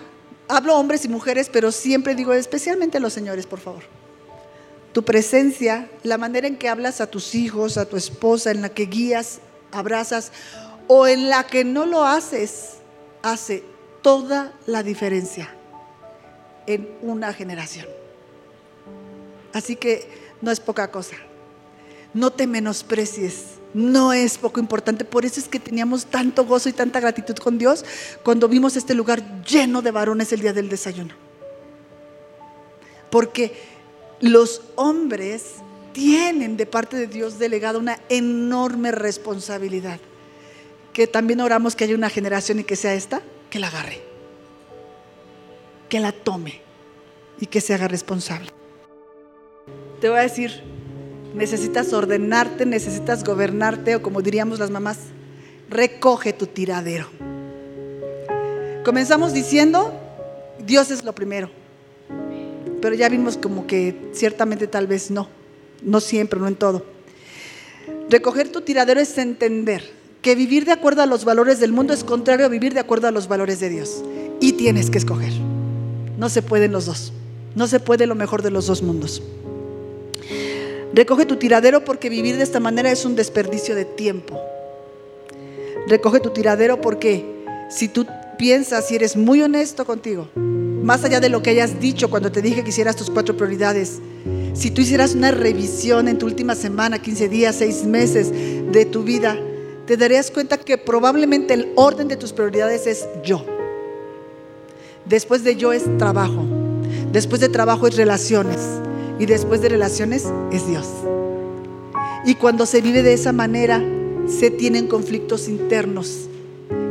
[0.49, 3.95] hablo hombres y mujeres, pero siempre digo especialmente a los señores, por favor.
[4.97, 8.70] Tu presencia, la manera en que hablas a tus hijos, a tu esposa, en la
[8.70, 9.40] que guías,
[9.70, 10.32] abrazas
[10.89, 12.78] o en la que no lo haces,
[13.20, 13.62] hace
[14.01, 15.55] toda la diferencia
[16.66, 17.85] en una generación.
[19.52, 20.09] Así que
[20.40, 21.16] no es poca cosa.
[22.14, 23.59] No te menosprecies.
[23.74, 25.05] No es poco importante.
[25.05, 27.85] Por eso es que teníamos tanto gozo y tanta gratitud con Dios
[28.23, 31.12] cuando vimos este lugar lleno de varones el día del desayuno.
[33.10, 33.76] Porque
[34.20, 35.56] los hombres
[35.93, 39.98] tienen de parte de Dios delegado una enorme responsabilidad.
[40.93, 44.01] Que también oramos que haya una generación y que sea esta, que la agarre,
[45.88, 46.60] que la tome
[47.40, 48.51] y que se haga responsable.
[50.01, 50.62] Te voy a decir,
[51.34, 54.98] necesitas ordenarte, necesitas gobernarte o como diríamos las mamás,
[55.68, 57.09] recoge tu tiradero.
[58.84, 59.93] Comenzamos diciendo,
[60.59, 61.51] Dios es lo primero,
[62.87, 65.29] pero ya vimos como que ciertamente tal vez no,
[65.83, 66.87] no siempre, no en todo.
[68.09, 69.91] Recoger tu tiradero es entender
[70.23, 73.09] que vivir de acuerdo a los valores del mundo es contrario a vivir de acuerdo
[73.09, 74.05] a los valores de Dios.
[74.39, 75.33] Y tienes que escoger.
[76.17, 77.13] No se pueden los dos.
[77.57, 79.21] No se puede lo mejor de los dos mundos.
[80.95, 84.41] Recoge tu tiradero porque vivir de esta manera es un desperdicio de tiempo.
[85.89, 87.25] Recoge tu tiradero porque
[87.69, 88.07] si tú
[88.39, 90.29] piensas y eres muy honesto contigo,
[90.87, 93.99] más allá de lo que hayas dicho cuando te dije que hicieras tus cuatro prioridades,
[94.55, 99.03] si tú hicieras una revisión en tu última semana, 15 días, 6 meses de tu
[99.03, 99.37] vida,
[99.85, 103.45] te darías cuenta que probablemente el orden de tus prioridades es yo.
[105.07, 106.45] Después de yo es trabajo.
[107.11, 108.61] Después de trabajo es relaciones.
[109.19, 110.87] Y después de relaciones es Dios.
[112.25, 113.83] Y cuando se vive de esa manera,
[114.29, 116.29] se tienen conflictos internos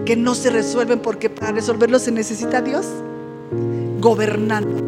[0.03, 2.85] que no se resuelven porque para resolverlos se necesita Dios
[4.05, 4.85] gobernando.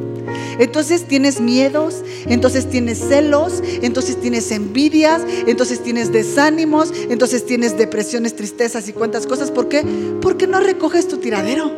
[0.60, 8.36] Entonces tienes miedos, entonces tienes celos, entonces tienes envidias, entonces tienes desánimos, entonces tienes depresiones,
[8.36, 9.50] tristezas y cuantas cosas.
[9.50, 9.84] ¿Por qué?
[10.22, 11.72] Porque no recoges tu tiradero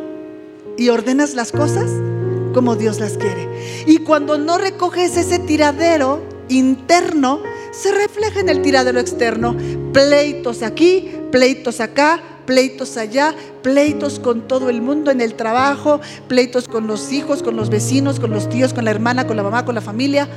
[0.76, 1.90] y ordenas las cosas
[2.52, 3.48] como Dios las quiere.
[3.86, 7.42] Y cuando no recoges ese tiradero interno,
[7.72, 9.56] se refleja en el tiradero externo.
[9.94, 12.20] Pleitos aquí, pleitos acá,
[12.50, 13.32] pleitos allá,
[13.62, 18.18] pleitos con todo el mundo en el trabajo, pleitos con los hijos, con los vecinos,
[18.18, 20.28] con los tíos, con la hermana, con la mamá, con la familia,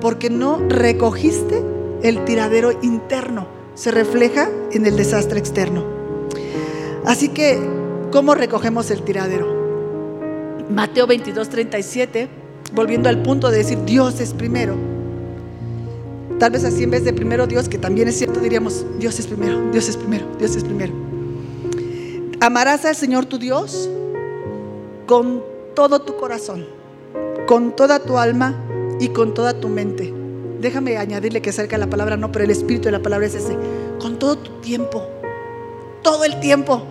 [0.00, 1.64] porque no recogiste
[2.04, 3.48] el tiradero interno.
[3.74, 5.84] Se refleja en el desastre externo.
[7.04, 7.58] Así que,
[8.12, 9.48] ¿cómo recogemos el tiradero?
[10.70, 12.28] Mateo 22, 37,
[12.74, 14.76] volviendo al punto de decir Dios es primero.
[16.38, 19.26] Tal vez así en vez de primero Dios, que también es cierto, diríamos Dios es
[19.26, 21.15] primero, Dios es primero, Dios es primero.
[22.40, 23.88] Amarás al Señor tu Dios
[25.06, 25.42] con
[25.74, 26.66] todo tu corazón,
[27.46, 28.54] con toda tu alma
[29.00, 30.12] y con toda tu mente.
[30.60, 33.56] Déjame añadirle que cerca la palabra no, pero el espíritu de la palabra es ese.
[33.98, 35.02] Con todo tu tiempo,
[36.02, 36.82] todo el tiempo.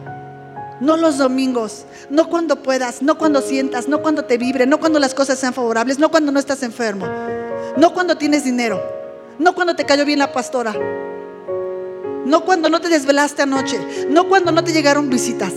[0.81, 4.99] No los domingos, no cuando puedas, no cuando sientas, no cuando te vibre, no cuando
[4.99, 7.05] las cosas sean favorables, no cuando no estás enfermo,
[7.77, 8.81] no cuando tienes dinero,
[9.39, 10.75] no cuando te cayó bien la pastora,
[12.25, 13.79] no cuando no te desvelaste anoche,
[14.09, 15.53] no cuando no te llegaron visitas.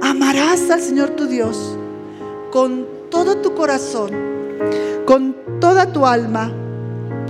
[0.00, 1.76] Amarás al Señor tu Dios
[2.50, 4.10] con todo tu corazón,
[5.06, 6.52] con toda tu alma,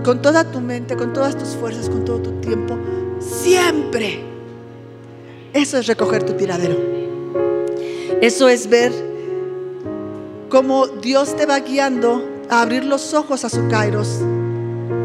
[0.05, 2.77] con toda tu mente, con todas tus fuerzas, con todo tu tiempo,
[3.21, 4.23] siempre.
[5.53, 6.77] Eso es recoger tu tiradero.
[8.21, 8.93] Eso es ver
[10.49, 14.21] cómo Dios te va guiando a abrir los ojos a su kairos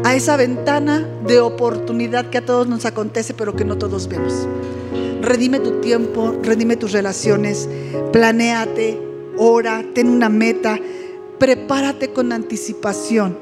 [0.04, 4.48] a esa ventana de oportunidad que a todos nos acontece, pero que no todos vemos.
[5.22, 7.68] Redime tu tiempo, redime tus relaciones,
[8.12, 9.00] planéate,
[9.36, 10.78] ora, ten una meta,
[11.38, 13.38] prepárate con anticipación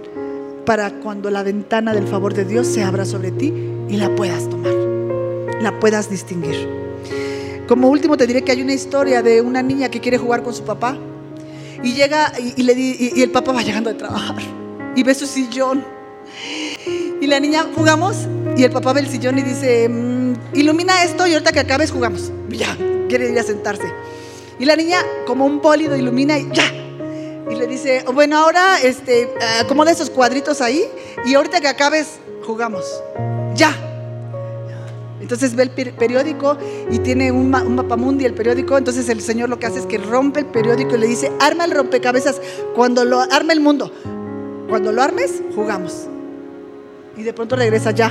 [0.64, 3.52] para cuando la ventana del favor de Dios se abra sobre ti
[3.88, 4.74] y la puedas tomar,
[5.62, 6.68] la puedas distinguir.
[7.66, 10.54] Como último te diré que hay una historia de una niña que quiere jugar con
[10.54, 10.96] su papá
[11.82, 14.36] y llega y, el papá va llegando de trabajar
[14.96, 15.84] y ve su sillón
[17.20, 18.16] y la niña, jugamos.
[18.56, 21.90] Y el papá ve el sillón y dice, mm, ilumina esto y ahorita que acabes
[21.90, 22.32] jugamos.
[22.48, 22.76] Ya,
[23.08, 23.92] quiere ir a sentarse.
[24.58, 26.64] Y la niña, como un bólido, ilumina y ya.
[27.50, 29.30] Y le dice, bueno, ahora este,
[29.60, 30.84] acomoda esos cuadritos ahí
[31.24, 32.84] y ahorita que acabes jugamos.
[33.54, 33.74] Ya.
[35.20, 36.56] Entonces ve el periódico
[36.90, 38.76] y tiene un, un mapamundi el periódico.
[38.76, 41.64] Entonces el Señor lo que hace es que rompe el periódico y le dice, arma
[41.64, 42.40] el rompecabezas
[42.74, 43.92] cuando lo arme el mundo.
[44.68, 46.08] Cuando lo armes, jugamos
[47.18, 48.10] y de pronto regresa ya.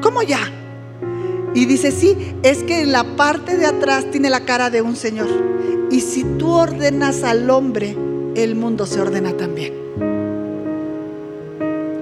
[0.00, 0.40] ¿Cómo ya?
[1.54, 4.94] Y dice, sí, es que en la parte de atrás tiene la cara de un
[4.94, 5.26] Señor.
[5.90, 7.96] Y si tú ordenas al hombre,
[8.36, 9.74] el mundo se ordena también.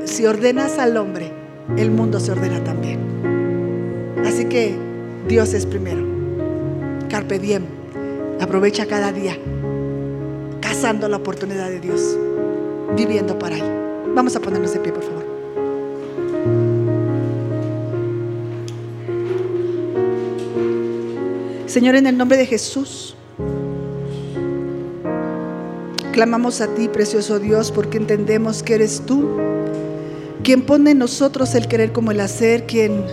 [0.04, 1.30] si ordenas al hombre,
[1.76, 3.00] el mundo se ordena también.
[4.24, 4.74] Así que
[5.28, 6.04] Dios es primero.
[7.08, 7.64] Carpe diem.
[8.40, 9.36] Aprovecha cada día
[10.60, 12.18] cazando la oportunidad de Dios,
[12.96, 13.64] viviendo para Él.
[14.14, 15.25] Vamos a ponernos de pie, por favor.
[21.76, 23.14] Señor, en el nombre de Jesús,
[26.10, 29.28] clamamos a ti, precioso Dios, porque entendemos que eres tú
[30.42, 33.04] quien pone en nosotros el querer como el hacer, quien,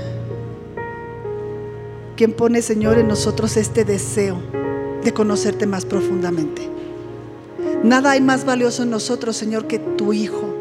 [2.15, 4.37] quien pone, Señor, en nosotros este deseo
[5.03, 6.69] de conocerte más profundamente.
[7.83, 10.55] Nada hay más valioso en nosotros, Señor, que tu Hijo.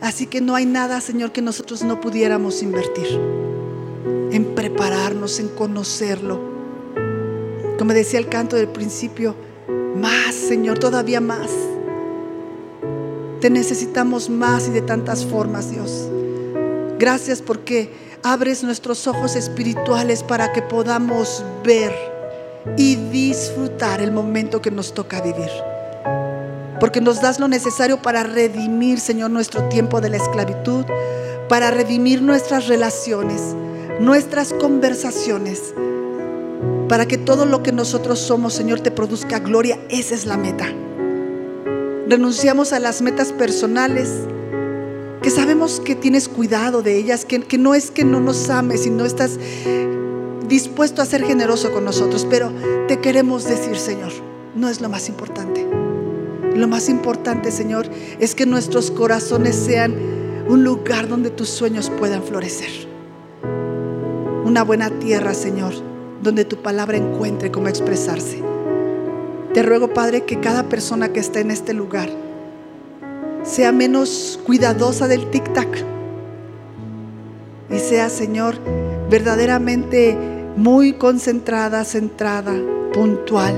[0.00, 3.20] Así que no hay nada, Señor, que nosotros no pudiéramos invertir
[4.30, 6.51] en prepararnos, en conocerlo
[7.82, 9.34] como decía el canto del principio,
[9.96, 11.50] más, Señor, todavía más.
[13.40, 16.08] Te necesitamos más y de tantas formas, Dios.
[17.00, 17.92] Gracias porque
[18.22, 21.92] abres nuestros ojos espirituales para que podamos ver
[22.76, 25.50] y disfrutar el momento que nos toca vivir.
[26.78, 30.84] Porque nos das lo necesario para redimir, Señor, nuestro tiempo de la esclavitud,
[31.48, 33.56] para redimir nuestras relaciones,
[33.98, 35.74] nuestras conversaciones,
[36.88, 39.78] para que todo lo que nosotros somos, Señor, te produzca gloria.
[39.88, 40.66] Esa es la meta.
[42.08, 44.10] Renunciamos a las metas personales,
[45.22, 48.86] que sabemos que tienes cuidado de ellas, que, que no es que no nos ames
[48.86, 49.38] y no estás
[50.48, 52.52] dispuesto a ser generoso con nosotros, pero
[52.88, 54.12] te queremos decir, Señor,
[54.54, 55.66] no es lo más importante.
[56.54, 57.88] Lo más importante, Señor,
[58.18, 59.94] es que nuestros corazones sean
[60.48, 62.68] un lugar donde tus sueños puedan florecer.
[64.44, 65.72] Una buena tierra, Señor,
[66.22, 68.42] donde tu palabra encuentre cómo expresarse.
[69.52, 72.08] Te ruego, Padre, que cada persona que está en este lugar
[73.42, 75.84] sea menos cuidadosa del tic-tac
[77.68, 78.56] y sea, Señor,
[79.10, 80.16] verdaderamente
[80.56, 82.54] muy concentrada, centrada,
[82.92, 83.54] puntual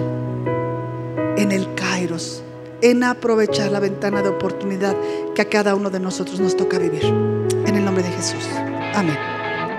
[1.36, 2.43] en el Kairos,
[2.81, 4.97] en aprovechar la ventana de oportunidad
[5.35, 7.05] que a cada uno de nosotros nos toca vivir.
[7.66, 8.49] En el nombre de Jesús.
[8.95, 9.34] Amén.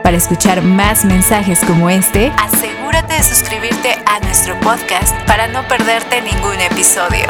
[0.06, 6.22] Para escuchar más mensajes como este, asegúrate de suscribirte a nuestro podcast para no perderte
[6.22, 7.26] ningún episodio.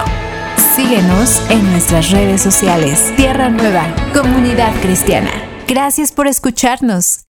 [0.75, 3.13] Síguenos en nuestras redes sociales.
[3.15, 5.31] Tierra Nueva, Comunidad Cristiana.
[5.69, 7.21] Gracias por escucharnos.